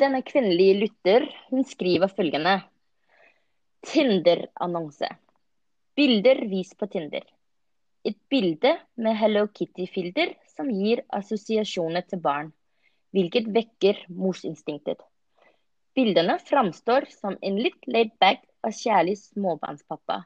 Denne 0.00 0.20
kvinnelige 0.20 0.80
lytter 0.84 1.30
hun 1.48 1.64
skriver 1.64 2.12
følgende. 2.12 2.58
Tinder-annonse. 3.88 5.08
Bilder 5.96 6.44
vist 6.50 6.76
på 6.76 6.88
Tinder. 6.92 7.24
Et 8.06 8.18
bilde 8.30 8.70
med 9.02 9.16
Hello 9.18 9.48
Kitty-filter 9.50 10.36
som 10.52 10.68
gir 10.70 11.00
assosiasjoner 11.16 12.04
til 12.06 12.20
barn, 12.22 12.52
hvilket 13.10 13.48
vekker 13.56 14.04
morsinstinktet. 14.14 15.00
Bildene 15.96 16.36
framstår 16.38 17.08
som 17.10 17.34
en 17.42 17.58
litt 17.58 17.88
laid 17.90 18.12
back 18.22 18.44
og 18.62 18.76
kjærlig 18.78 19.16
småbarnspappa. 19.24 20.20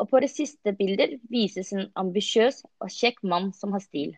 Og 0.00 0.08
på 0.08 0.22
det 0.24 0.30
siste 0.32 0.72
bildet 0.78 1.18
vises 1.28 1.74
en 1.76 1.90
ambisiøs 2.00 2.62
og 2.80 2.88
kjekk 2.96 3.20
mann 3.28 3.52
som 3.52 3.76
har 3.76 3.84
stil. 3.84 4.14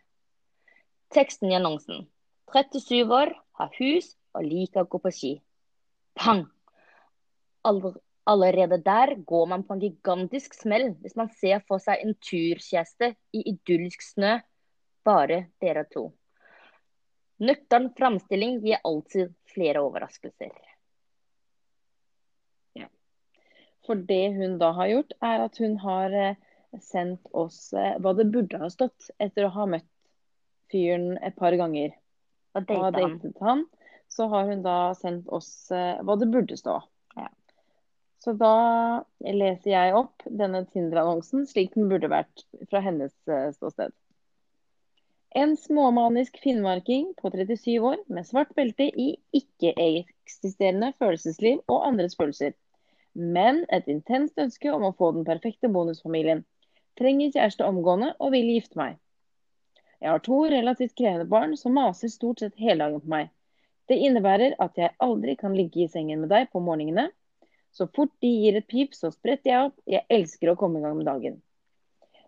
Teksten 1.11 1.51
i 1.51 1.59
annonsen. 1.59 2.07
37 2.55 3.11
år, 3.11 3.35
har 3.59 3.75
hus 3.81 4.15
og 4.39 4.47
liker 4.47 4.85
å 4.85 4.91
gå 4.91 5.03
på 5.03 5.15
ski. 5.19 5.33
Pang! 6.15 6.47
Allerede 8.27 8.79
der 8.81 9.15
går 9.15 9.47
man 9.47 9.65
på 9.67 9.75
en 9.75 9.83
gigantisk 9.83 10.55
smell 10.57 10.95
hvis 11.03 11.17
man 11.17 11.29
ser 11.41 11.61
for 11.69 11.83
seg 11.83 12.01
en 12.01 12.15
turkjeste 12.25 13.13
i 13.37 13.43
idyllisk 13.53 14.05
snø, 14.07 14.39
bare 15.05 15.47
dere 15.61 15.85
to. 15.91 16.09
Nøktern 17.45 17.91
framstilling 17.99 18.61
gir 18.65 18.81
alltid 18.85 19.35
flere 19.53 19.83
overraskelser. 19.85 20.55
Ja. 22.79 22.89
For 23.85 24.01
det 24.09 24.37
hun 24.39 24.57
da 24.63 24.71
har 24.79 24.93
gjort, 24.93 25.13
er 25.21 25.45
at 25.45 25.61
hun 25.61 25.77
har 25.83 26.17
eh, 26.17 26.41
sendt 26.81 27.29
oss 27.37 27.75
eh, 27.77 27.99
hva 28.01 28.15
det 28.17 28.31
burde 28.33 28.63
ha 28.63 28.71
stått 28.73 29.11
etter 29.19 29.49
å 29.49 29.53
ha 29.59 29.69
møtt 29.75 29.91
fyren 30.73 31.19
et 31.21 31.37
par 31.37 31.55
ganger 31.61 31.93
og 32.55 32.67
datet 32.95 33.41
han. 33.45 33.67
Så 34.09 34.29
har 34.31 34.49
hun 34.49 34.63
da 34.63 34.95
sendt 34.95 35.29
oss 35.33 35.51
uh, 35.75 35.99
hva 36.07 36.15
det 36.21 36.29
burde 36.31 36.57
stå. 36.59 36.79
Så 38.25 38.33
da 38.41 39.05
leser 39.21 39.71
jeg 39.71 39.97
opp 39.99 40.25
denne 40.25 40.63
Tinder-annonsen 40.71 41.45
slik 41.49 41.75
den 41.75 41.91
burde 41.91 42.09
vært 42.09 42.47
fra 42.71 42.81
hennes 42.81 43.13
uh, 43.29 43.51
ståsted. 43.53 43.93
En 45.37 45.57
småmanisk 45.59 46.39
finnmarking 46.41 47.11
på 47.19 47.29
37 47.35 47.75
år 47.83 47.99
med 48.07 48.25
svart 48.25 48.55
belte 48.57 48.87
i 48.87 49.09
ikke-eksisterende 49.35 50.93
følelsesliv 51.03 51.61
og 51.67 51.89
andres 51.89 52.15
følelser. 52.17 52.55
Men 53.15 53.65
et 53.69 53.91
intenst 53.91 54.39
ønske 54.41 54.73
om 54.73 54.87
å 54.89 54.95
få 54.97 55.11
den 55.17 55.27
perfekte 55.27 55.69
bonusfamilien. 55.75 56.45
Trenger 56.99 57.35
kjæreste 57.35 57.67
omgående 57.67 58.13
og 58.23 58.33
vil 58.35 58.55
gifte 58.55 58.79
meg. 58.79 58.97
Jeg 60.01 60.13
har 60.13 60.23
to 60.25 60.39
relativt 60.55 60.95
krevende 60.97 61.27
barn 61.29 61.59
som 61.59 61.77
maser 61.77 62.13
stort 62.13 62.41
sett 62.41 62.57
hele 62.61 62.87
dagen 62.87 63.03
på 63.03 63.13
meg. 63.13 63.29
Det 63.91 63.99
innebærer 64.01 64.57
at 64.63 64.79
jeg 64.81 64.97
aldri 65.03 65.37
kan 65.37 65.55
ligge 65.59 65.85
i 65.85 65.91
sengen 65.91 66.23
med 66.25 66.33
deg 66.33 66.49
på 66.55 66.63
morgenene. 66.63 67.11
Så 67.75 67.89
fort 67.91 68.13
de 68.23 68.31
gir 68.31 68.57
et 68.59 68.67
pip, 68.71 68.95
så 68.95 69.11
spretter 69.11 69.51
jeg 69.51 69.69
opp. 69.69 69.77
Jeg 69.91 70.07
elsker 70.13 70.53
å 70.53 70.57
komme 70.59 70.79
i 70.79 70.85
gang 70.85 70.95
med 70.99 71.09
dagen. 71.11 71.41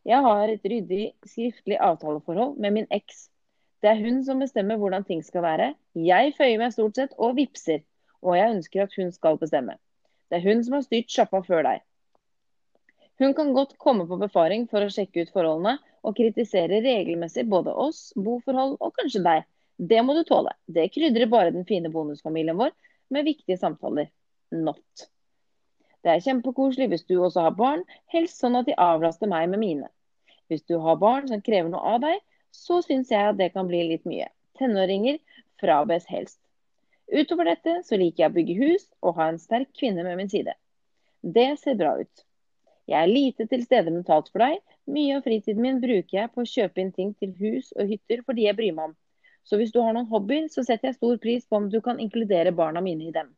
Jeg 0.07 0.23
har 0.23 0.51
et 0.51 0.67
ryddig 0.67 1.05
skriftlig 1.27 1.79
avtaleforhold 1.83 2.59
med 2.63 2.75
min 2.75 2.89
eks. 2.95 3.29
Det 3.83 3.93
er 3.93 4.03
hun 4.03 4.23
som 4.27 4.43
bestemmer 4.43 4.79
hvordan 4.81 5.07
ting 5.07 5.23
skal 5.23 5.45
være. 5.45 5.73
Jeg 5.99 6.35
føyer 6.39 6.59
meg 6.63 6.75
stort 6.75 6.99
sett 6.99 7.15
og 7.19 7.37
vipser, 7.39 7.85
og 8.23 8.39
jeg 8.39 8.57
ønsker 8.57 8.87
at 8.87 8.95
hun 8.99 9.13
skal 9.15 9.39
bestemme. 9.39 9.77
Det 10.31 10.41
er 10.41 10.47
hun 10.47 10.63
som 10.67 10.79
har 10.79 10.87
styrt 10.87 11.13
sjappa 11.13 11.43
før 11.47 11.67
deg. 11.69 11.85
Hun 13.23 13.33
kan 13.37 13.55
godt 13.57 13.77
komme 13.81 14.07
på 14.11 14.19
befaring 14.21 14.67
for 14.71 14.85
å 14.85 14.93
sjekke 14.93 15.25
ut 15.25 15.35
forholdene, 15.35 15.79
og 16.07 16.15
kritisere 16.19 16.83
regelmessig 16.85 17.47
både 17.51 17.73
oss, 17.75 18.13
boforhold 18.15 18.77
og 18.79 18.95
kanskje 18.99 19.23
deg. 19.27 19.47
Det 19.77 20.03
må 20.05 20.15
du 20.17 20.23
tåle. 20.27 20.55
Det 20.67 20.91
krydrer 20.95 21.31
bare 21.31 21.55
den 21.55 21.67
fine 21.69 21.91
bonusfamilien 21.93 22.59
vår 22.59 22.75
med 23.15 23.27
viktige 23.27 23.59
samtaler. 23.59 24.11
Not. 24.55 25.09
Det 26.07 26.13
er 26.15 26.23
kjempekoselig 26.23 26.87
hvis 26.93 27.05
du 27.11 27.17
også 27.19 27.49
har 27.49 27.55
barn, 27.59 27.81
helst 28.15 28.39
sånn 28.39 28.55
at 28.55 28.69
de 28.69 28.77
avlaster 28.79 29.27
meg 29.27 29.49
med 29.51 29.59
mine. 29.59 29.89
Hvis 30.47 30.63
du 30.71 30.77
har 30.79 31.01
barn 31.03 31.25
som 31.27 31.41
krever 31.43 31.73
noe 31.73 31.95
av 31.97 32.05
deg, 32.05 32.21
så 32.55 32.79
syns 32.85 33.11
jeg 33.11 33.33
at 33.33 33.41
det 33.41 33.49
kan 33.57 33.67
bli 33.67 33.81
litt 33.89 34.05
mye. 34.07 34.29
Tenåringer 34.55 35.19
frabes 35.59 36.07
helst. 36.07 36.39
Utover 37.11 37.51
dette 37.51 37.81
så 37.89 37.99
liker 37.99 38.23
jeg 38.23 38.31
å 38.31 38.37
bygge 38.37 38.55
hus 38.61 38.85
og 39.03 39.19
ha 39.19 39.27
en 39.33 39.41
sterk 39.43 39.73
kvinne 39.81 40.05
med 40.07 40.21
min 40.21 40.31
side. 40.31 40.55
Det 41.23 41.49
ser 41.59 41.75
bra 41.81 41.97
ut. 41.99 42.23
Jeg 42.87 43.01
er 43.01 43.11
lite 43.11 43.49
til 43.51 43.65
stede 43.67 43.91
mentalt 43.91 44.31
for 44.31 44.45
deg. 44.45 44.61
Mye 44.87 45.17
av 45.19 45.27
fritiden 45.27 45.65
min 45.65 45.81
bruker 45.83 46.21
jeg 46.21 46.33
på 46.37 46.45
å 46.45 46.51
kjøpe 46.53 46.85
inn 46.85 46.93
ting 46.95 47.11
til 47.19 47.35
hus 47.41 47.73
og 47.75 47.91
hytter 47.91 48.23
fordi 48.23 48.47
jeg 48.47 48.59
bryr 48.61 48.79
meg 48.79 48.93
om. 48.93 48.95
Så 49.43 49.59
hvis 49.59 49.75
du 49.75 49.81
har 49.83 49.99
noen 49.99 50.07
hobbyer, 50.11 50.47
så 50.55 50.63
setter 50.63 50.93
jeg 50.93 51.01
stor 51.01 51.19
pris 51.23 51.51
på 51.51 51.59
om 51.59 51.67
du 51.71 51.81
kan 51.83 51.99
inkludere 52.03 52.55
barna 52.55 52.83
mine 52.83 53.11
i 53.11 53.15
dem. 53.15 53.35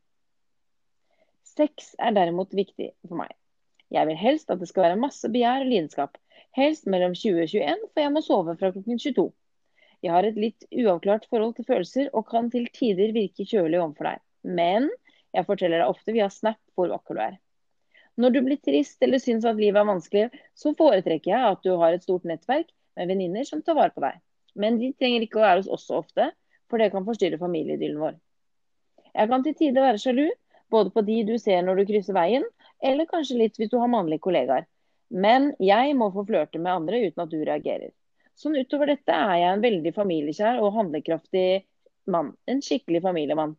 Sex 1.59 1.93
er 1.99 2.15
derimot 2.15 2.55
viktig 2.55 2.93
for 3.09 3.19
meg. 3.19 3.33
Jeg 3.91 4.07
vil 4.07 4.19
helst 4.21 4.53
at 4.53 4.61
det 4.61 4.69
skal 4.71 4.85
være 4.85 5.01
masse 5.01 5.29
begjær 5.33 5.65
og 5.65 5.71
lidenskap. 5.73 6.19
Helst 6.55 6.87
mellom 6.91 7.17
20 7.19 7.43
og 7.43 7.51
21, 7.51 7.85
for 7.93 8.05
jeg 8.05 8.15
må 8.15 8.23
sove 8.23 8.55
fra 8.61 8.71
klokken 8.75 9.01
22. 9.01 9.27
Jeg 10.07 10.15
har 10.15 10.29
et 10.29 10.39
litt 10.39 10.67
uavklart 10.71 11.27
forhold 11.33 11.57
til 11.57 11.67
følelser 11.67 12.11
og 12.13 12.29
kan 12.31 12.51
til 12.53 12.69
tider 12.75 13.11
virke 13.17 13.47
kjølig 13.49 13.81
overfor 13.81 14.13
deg. 14.13 14.23
Men 14.47 14.89
jeg 15.35 15.47
forteller 15.49 15.83
deg 15.83 15.91
ofte 15.91 16.15
via 16.15 16.29
Snap 16.31 16.61
hvor 16.79 16.93
vakker 16.95 17.19
du 17.19 17.23
er. 17.25 17.37
Når 18.19 18.35
du 18.35 18.41
blir 18.47 18.61
trist 18.63 19.03
eller 19.03 19.23
syns 19.23 19.47
at 19.47 19.59
livet 19.59 19.81
er 19.83 19.91
vanskelig, 19.91 20.25
så 20.55 20.75
foretrekker 20.79 21.33
jeg 21.33 21.53
at 21.53 21.63
du 21.67 21.75
har 21.83 21.95
et 21.95 22.07
stort 22.07 22.27
nettverk 22.27 22.71
med 22.99 23.11
venninner 23.11 23.47
som 23.47 23.63
tar 23.63 23.79
vare 23.79 23.95
på 23.95 24.03
deg. 24.03 24.19
Men 24.59 24.79
de 24.79 24.93
trenger 24.95 25.27
ikke 25.27 25.39
å 25.43 25.47
være 25.47 25.63
hos 25.63 25.71
oss 25.75 25.87
så 25.91 26.01
ofte, 26.03 26.31
for 26.71 26.83
det 26.83 26.91
kan 26.95 27.07
forstyrre 27.07 27.39
familieidyllen 27.41 28.01
vår. 28.03 28.17
Jeg 29.15 29.31
kan 29.31 29.45
til 29.47 29.55
tider 29.59 29.87
være 29.87 30.03
sjalu, 30.03 30.27
både 30.71 30.93
på 30.95 31.05
de 31.07 31.23
du 31.29 31.37
ser 31.39 31.63
når 31.65 31.81
du 31.81 31.93
krysser 31.93 32.17
veien, 32.17 32.45
eller 32.85 33.09
kanskje 33.11 33.39
litt 33.39 33.57
hvis 33.59 33.71
du 33.73 33.79
har 33.81 33.91
mannlige 33.93 34.25
kollegaer. 34.27 34.67
Men 35.09 35.53
jeg 35.63 35.95
må 35.97 36.11
få 36.13 36.27
flørte 36.29 36.61
med 36.61 36.73
andre 36.73 37.01
uten 37.07 37.25
at 37.25 37.33
du 37.33 37.39
reagerer. 37.41 37.91
Sånn 38.39 38.59
utover 38.59 38.93
dette 38.93 39.15
er 39.15 39.41
jeg 39.41 39.55
en 39.55 39.65
veldig 39.65 39.93
familiekjær 39.97 40.61
og 40.63 40.77
handlekraftig 40.77 41.65
mann. 42.07 42.35
En 42.47 42.61
skikkelig 42.63 43.03
familiemann. 43.03 43.57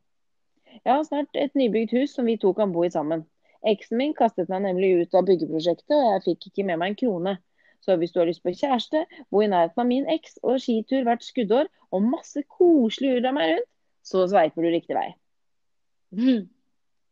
Jeg 0.85 0.93
har 0.93 1.03
snart 1.03 1.35
et 1.35 1.57
nybygd 1.57 1.95
hus 1.97 2.13
som 2.15 2.29
vi 2.29 2.37
to 2.39 2.53
kan 2.55 2.71
bo 2.71 2.85
i 2.85 2.93
sammen. 2.93 3.25
Eksen 3.67 3.99
min 3.99 4.13
kastet 4.15 4.51
meg 4.51 4.63
nemlig 4.63 4.93
ut 5.01 5.17
av 5.17 5.25
byggeprosjektet, 5.27 5.95
og 5.95 6.13
jeg 6.13 6.25
fikk 6.29 6.47
ikke 6.49 6.67
med 6.69 6.79
meg 6.79 6.93
en 6.93 6.99
krone. 7.01 7.35
Så 7.83 7.95
hvis 7.99 8.13
du 8.13 8.21
har 8.21 8.29
lyst 8.29 8.43
på 8.43 8.53
kjæreste, 8.55 9.03
bo 9.31 9.41
i 9.43 9.49
nærheten 9.51 9.83
av 9.83 9.89
min 9.89 10.07
eks 10.11 10.37
og 10.43 10.61
skitur 10.63 11.03
hvert 11.07 11.25
skuddår, 11.25 11.67
og 11.91 12.05
masse 12.05 12.43
koselig 12.47 13.17
av 13.23 13.35
meg 13.35 13.55
rundt, 13.55 13.69
så 14.05 14.23
sveiper 14.31 14.63
du 14.63 14.71
riktig 14.71 14.95
vei. 14.95 15.09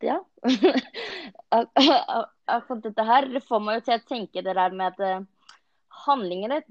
Ja. 0.05 0.17
Dette 2.83 3.05
her 3.07 3.27
får 3.47 3.63
meg 3.63 3.85
til 3.85 3.97
å 3.97 4.05
tenke 4.05 4.43
det 4.45 4.53
der 4.57 4.75
med 4.75 4.93
at 4.93 4.99
eh, 5.03 5.25
handlinger, 6.05 6.61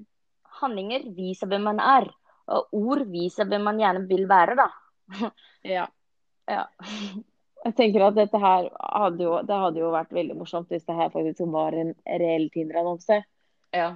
handlinger 0.61 1.09
viser 1.17 1.49
hvem 1.51 1.67
man 1.69 1.81
er. 1.83 2.09
Og 2.47 2.79
ord 2.79 3.03
viser 3.11 3.49
hvem 3.49 3.63
man 3.67 3.81
gjerne 3.81 4.05
vil 4.09 4.25
være, 4.29 4.55
da. 4.59 4.69
Ja. 5.67 5.87
ja. 6.47 6.63
Jeg 7.65 7.73
tenker 7.75 8.05
at 8.05 8.15
dette 8.15 8.39
her 8.39 8.69
hadde 8.77 9.23
jo, 9.25 9.33
det 9.43 9.55
hadde 9.59 9.81
jo 9.81 9.89
vært 9.91 10.13
veldig 10.15 10.37
morsomt 10.39 10.69
hvis 10.71 10.85
det 10.87 10.95
her 10.95 11.09
faktisk 11.11 11.43
var 11.51 11.75
en 11.75 11.91
reell 12.07 12.45
Tinder-annonse. 12.53 13.17
Ja. 13.75 13.89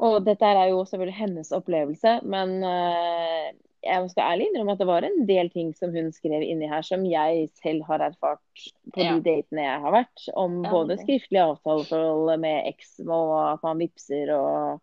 Og 0.00 0.24
dette 0.24 0.48
er 0.48 0.70
jo 0.70 0.86
selvfølgelig 0.88 1.18
hennes 1.18 1.52
opplevelse, 1.52 2.14
men 2.24 2.64
uh, 2.64 3.52
jeg 3.80 4.10
skal 4.12 4.34
ærlig 4.34 4.46
innrømme 4.50 4.74
at 4.74 4.80
det 4.82 4.88
var 4.90 5.04
en 5.06 5.22
del 5.28 5.48
ting 5.52 5.70
som 5.76 5.92
hun 5.94 6.10
skrev 6.12 6.44
inni 6.44 6.68
her 6.68 6.84
som 6.84 7.04
jeg 7.08 7.48
selv 7.62 7.86
har 7.88 8.04
erfart 8.04 8.64
på 8.92 9.00
ja. 9.00 9.14
de 9.14 9.24
datene 9.24 9.64
jeg 9.64 9.82
har 9.84 9.94
vært. 9.94 10.26
Om 10.36 10.58
ja, 10.64 10.72
både 10.72 10.96
okay. 10.96 11.04
skriftlige 11.06 11.46
avtaleforhold 11.54 12.32
med 12.42 12.68
eks 12.74 12.98
og 13.06 13.34
at 13.46 13.66
man 13.66 13.80
vipser 13.80 14.34
og 14.36 14.80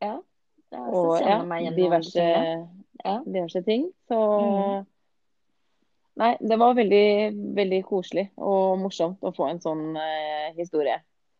Ja. 0.00 0.16
og 0.72 1.20
ja, 1.20 1.40
diverse, 1.76 2.26
diverse, 3.26 3.62
ting. 3.62 3.90
Så 4.08 4.16
mm. 4.16 4.88
Nei, 6.20 6.34
det 6.40 6.56
var 6.60 6.74
veldig, 6.76 7.06
veldig 7.56 7.80
koselig 7.88 8.26
og 8.36 8.80
morsomt 8.82 9.22
å 9.24 9.32
få 9.32 9.46
en 9.48 9.60
sånn 9.62 9.94
eh, 9.96 10.50
historie. 10.58 10.98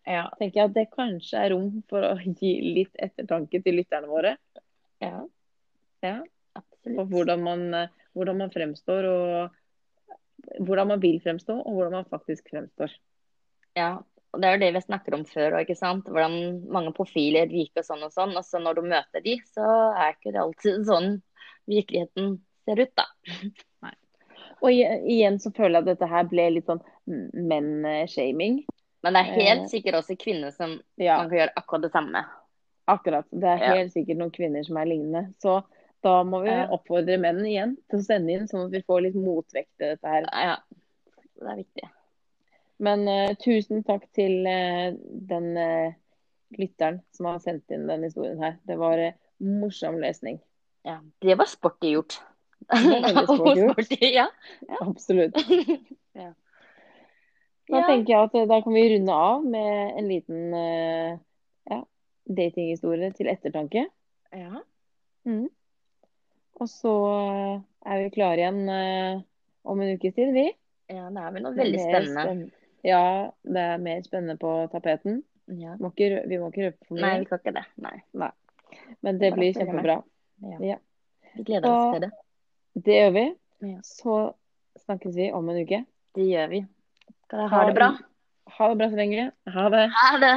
Ja. 0.08 0.30
Tenker 0.38 0.62
jeg 0.62 0.70
at 0.70 0.76
det 0.76 0.86
kanskje 0.94 1.42
er 1.42 1.52
rom 1.52 1.82
for 1.90 2.06
å 2.06 2.14
gi 2.40 2.54
litt 2.64 2.94
ettertanke 2.96 3.60
til 3.64 3.76
lytterne 3.82 4.08
våre. 4.08 4.36
Ja. 5.04 5.26
ja. 6.04 6.20
Og 6.88 7.02
hvordan 7.10 7.42
man, 7.44 7.66
hvordan 8.16 8.38
man 8.40 8.52
fremstår, 8.54 9.08
og 9.10 10.60
hvordan 10.64 10.94
man 10.94 11.02
vil 11.02 11.20
fremstå, 11.22 11.58
og 11.60 11.76
hvordan 11.76 11.98
man 12.00 12.08
faktisk 12.08 12.48
fremstår. 12.52 12.94
Ja, 13.76 13.98
og 14.30 14.42
det 14.42 14.48
er 14.48 14.54
jo 14.54 14.62
det 14.62 14.74
vi 14.76 14.82
snakker 14.84 15.16
om 15.16 15.24
før 15.26 15.56
sant. 15.74 16.08
Hvordan 16.08 16.62
mange 16.70 16.92
profiler 16.94 17.50
virker 17.50 17.82
sånn 17.86 18.04
og 18.06 18.12
sånn. 18.14 18.36
Og 18.38 18.46
så 18.46 18.60
når 18.62 18.78
du 18.78 18.82
møter 18.92 19.24
de, 19.24 19.36
så 19.50 19.66
er 19.90 20.14
ikke 20.14 20.34
det 20.34 20.42
alltid 20.42 20.86
sånn 20.86 21.10
virkeligheten 21.70 22.36
ser 22.64 22.82
ut, 22.84 22.92
da. 22.98 23.06
Nei. 23.86 23.94
Og 24.60 24.76
igjen 24.76 25.40
så 25.42 25.52
føler 25.56 25.78
jeg 25.78 25.82
at 25.82 25.90
dette 25.94 26.10
her 26.10 26.28
ble 26.30 26.46
litt 26.54 26.70
sånn 26.70 26.82
menn-shaming. 27.50 28.60
Men 29.00 29.16
det 29.16 29.22
er 29.22 29.38
helt 29.40 29.64
eh, 29.64 29.70
sikkert 29.72 30.02
også 30.02 30.18
kvinner 30.20 30.52
som 30.54 30.76
ja. 31.00 31.16
kan 31.22 31.32
gjøre 31.32 31.56
akkurat 31.56 31.86
det 31.86 31.92
samme. 31.94 32.22
Akkurat. 32.90 33.26
Det 33.32 33.48
er 33.48 33.62
helt 33.64 33.88
ja. 33.88 33.94
sikkert 33.94 34.20
noen 34.20 34.34
kvinner 34.34 34.66
som 34.66 34.78
er 34.78 34.90
lignende. 34.90 35.24
Så 35.42 35.60
da 36.04 36.20
må 36.24 36.42
vi 36.44 36.52
oppfordre 36.72 37.18
menn 37.20 37.42
igjen 37.44 37.74
til 37.90 38.00
å 38.00 38.04
sende 38.04 38.34
inn, 38.34 38.48
sånn 38.48 38.68
at 38.68 38.74
vi 38.74 38.84
får 38.86 39.06
litt 39.06 39.18
motvekt 39.20 39.72
til 39.76 39.92
dette 39.92 40.12
her. 40.14 40.28
Ja, 40.32 40.56
det 41.40 41.50
er 41.52 41.58
viktig. 41.60 41.88
Men 42.80 43.04
uh, 43.08 43.32
tusen 43.40 43.84
takk 43.84 44.06
til 44.16 44.46
uh, 44.48 44.96
den 45.28 45.50
uh, 45.60 45.92
lytteren 46.56 47.02
som 47.16 47.28
har 47.28 47.42
sendt 47.44 47.68
inn 47.74 47.88
denne 47.90 48.08
historien 48.08 48.40
her. 48.40 48.56
Det 48.68 48.78
var 48.80 49.02
morsom 49.44 50.00
lesning. 50.00 50.40
Ja, 50.88 50.98
det 51.20 51.36
var 51.36 51.50
sporty 51.50 51.92
gjort. 51.92 52.16
Det 52.70 53.02
var 53.04 53.24
sporty 53.28 53.60
gjort. 53.60 53.76
sporty, 53.76 54.00
ja. 54.16 54.26
ja. 54.64 54.80
Absolutt. 54.86 55.36
ja. 56.22 56.32
Da 57.70 57.84
tenker 57.86 58.14
jeg 58.14 58.30
at 58.30 58.50
da 58.50 58.62
kan 58.64 58.74
vi 58.74 58.88
runde 58.96 59.14
av 59.14 59.44
med 59.46 59.98
en 60.00 60.08
liten 60.10 60.54
ja, 61.70 61.76
datinghistorie 62.26 63.12
til 63.14 63.30
ettertanke. 63.30 63.84
Ja. 64.34 64.64
Mm. 65.28 65.46
Og 66.60 66.68
så 66.68 66.94
eh, 67.08 67.60
er 67.88 68.02
vi 68.02 68.12
klare 68.14 68.42
igjen 68.42 68.62
uh, 68.68 69.22
om 69.70 69.80
en 69.80 69.94
ukes 69.96 70.14
tid, 70.16 70.32
vi. 70.36 70.46
Ja, 70.90 71.06
det 71.08 71.22
er 71.22 71.34
vel 71.34 71.44
noe 71.46 71.56
veldig 71.56 71.80
spennende. 71.80 72.24
spennende. 72.24 72.56
Ja, 72.84 73.04
det 73.44 73.64
er 73.74 73.82
mer 73.82 74.02
spennende 74.04 74.36
på 74.40 74.52
tapeten. 74.72 75.22
Ja. 75.60 75.76
Må 75.80 75.90
ikke, 75.92 76.22
vi 76.28 76.38
må 76.40 76.50
ikke 76.50 76.68
røpe 76.68 76.88
for 76.88 76.96
mye. 76.96 77.04
Nei, 77.04 77.14
vi 77.22 77.28
kan 77.30 77.42
ikke 77.42 77.54
det. 77.56 77.64
Nei. 77.82 77.96
Nei. 78.20 78.30
Men 79.00 79.18
det, 79.20 79.30
det 79.30 79.32
blir 79.38 79.56
kjempebra. 79.56 79.96
Ja. 80.44 80.58
ja. 80.72 80.76
Vi 81.34 81.46
gleder 81.46 81.70
oss 81.70 81.96
til 81.96 82.04
det. 82.06 82.12
Det 82.80 83.00
gjør 83.00 83.16
vi. 83.16 83.24
Ja. 83.70 83.80
Så 83.86 84.20
snakkes 84.84 85.16
vi 85.16 85.30
om 85.36 85.50
en 85.52 85.64
uke. 85.64 85.82
Det 86.16 86.28
gjør 86.28 86.52
vi. 86.52 86.62
Ha 87.30 87.64
det 87.68 87.74
bra. 87.76 87.92
Ha 88.58 88.70
det 88.72 88.78
bra 88.80 88.90
så 88.90 88.98
lenge. 88.98 89.30
Ha 89.56 89.68
det. 89.72 89.84
Ha 89.96 90.14
det. 90.22 90.36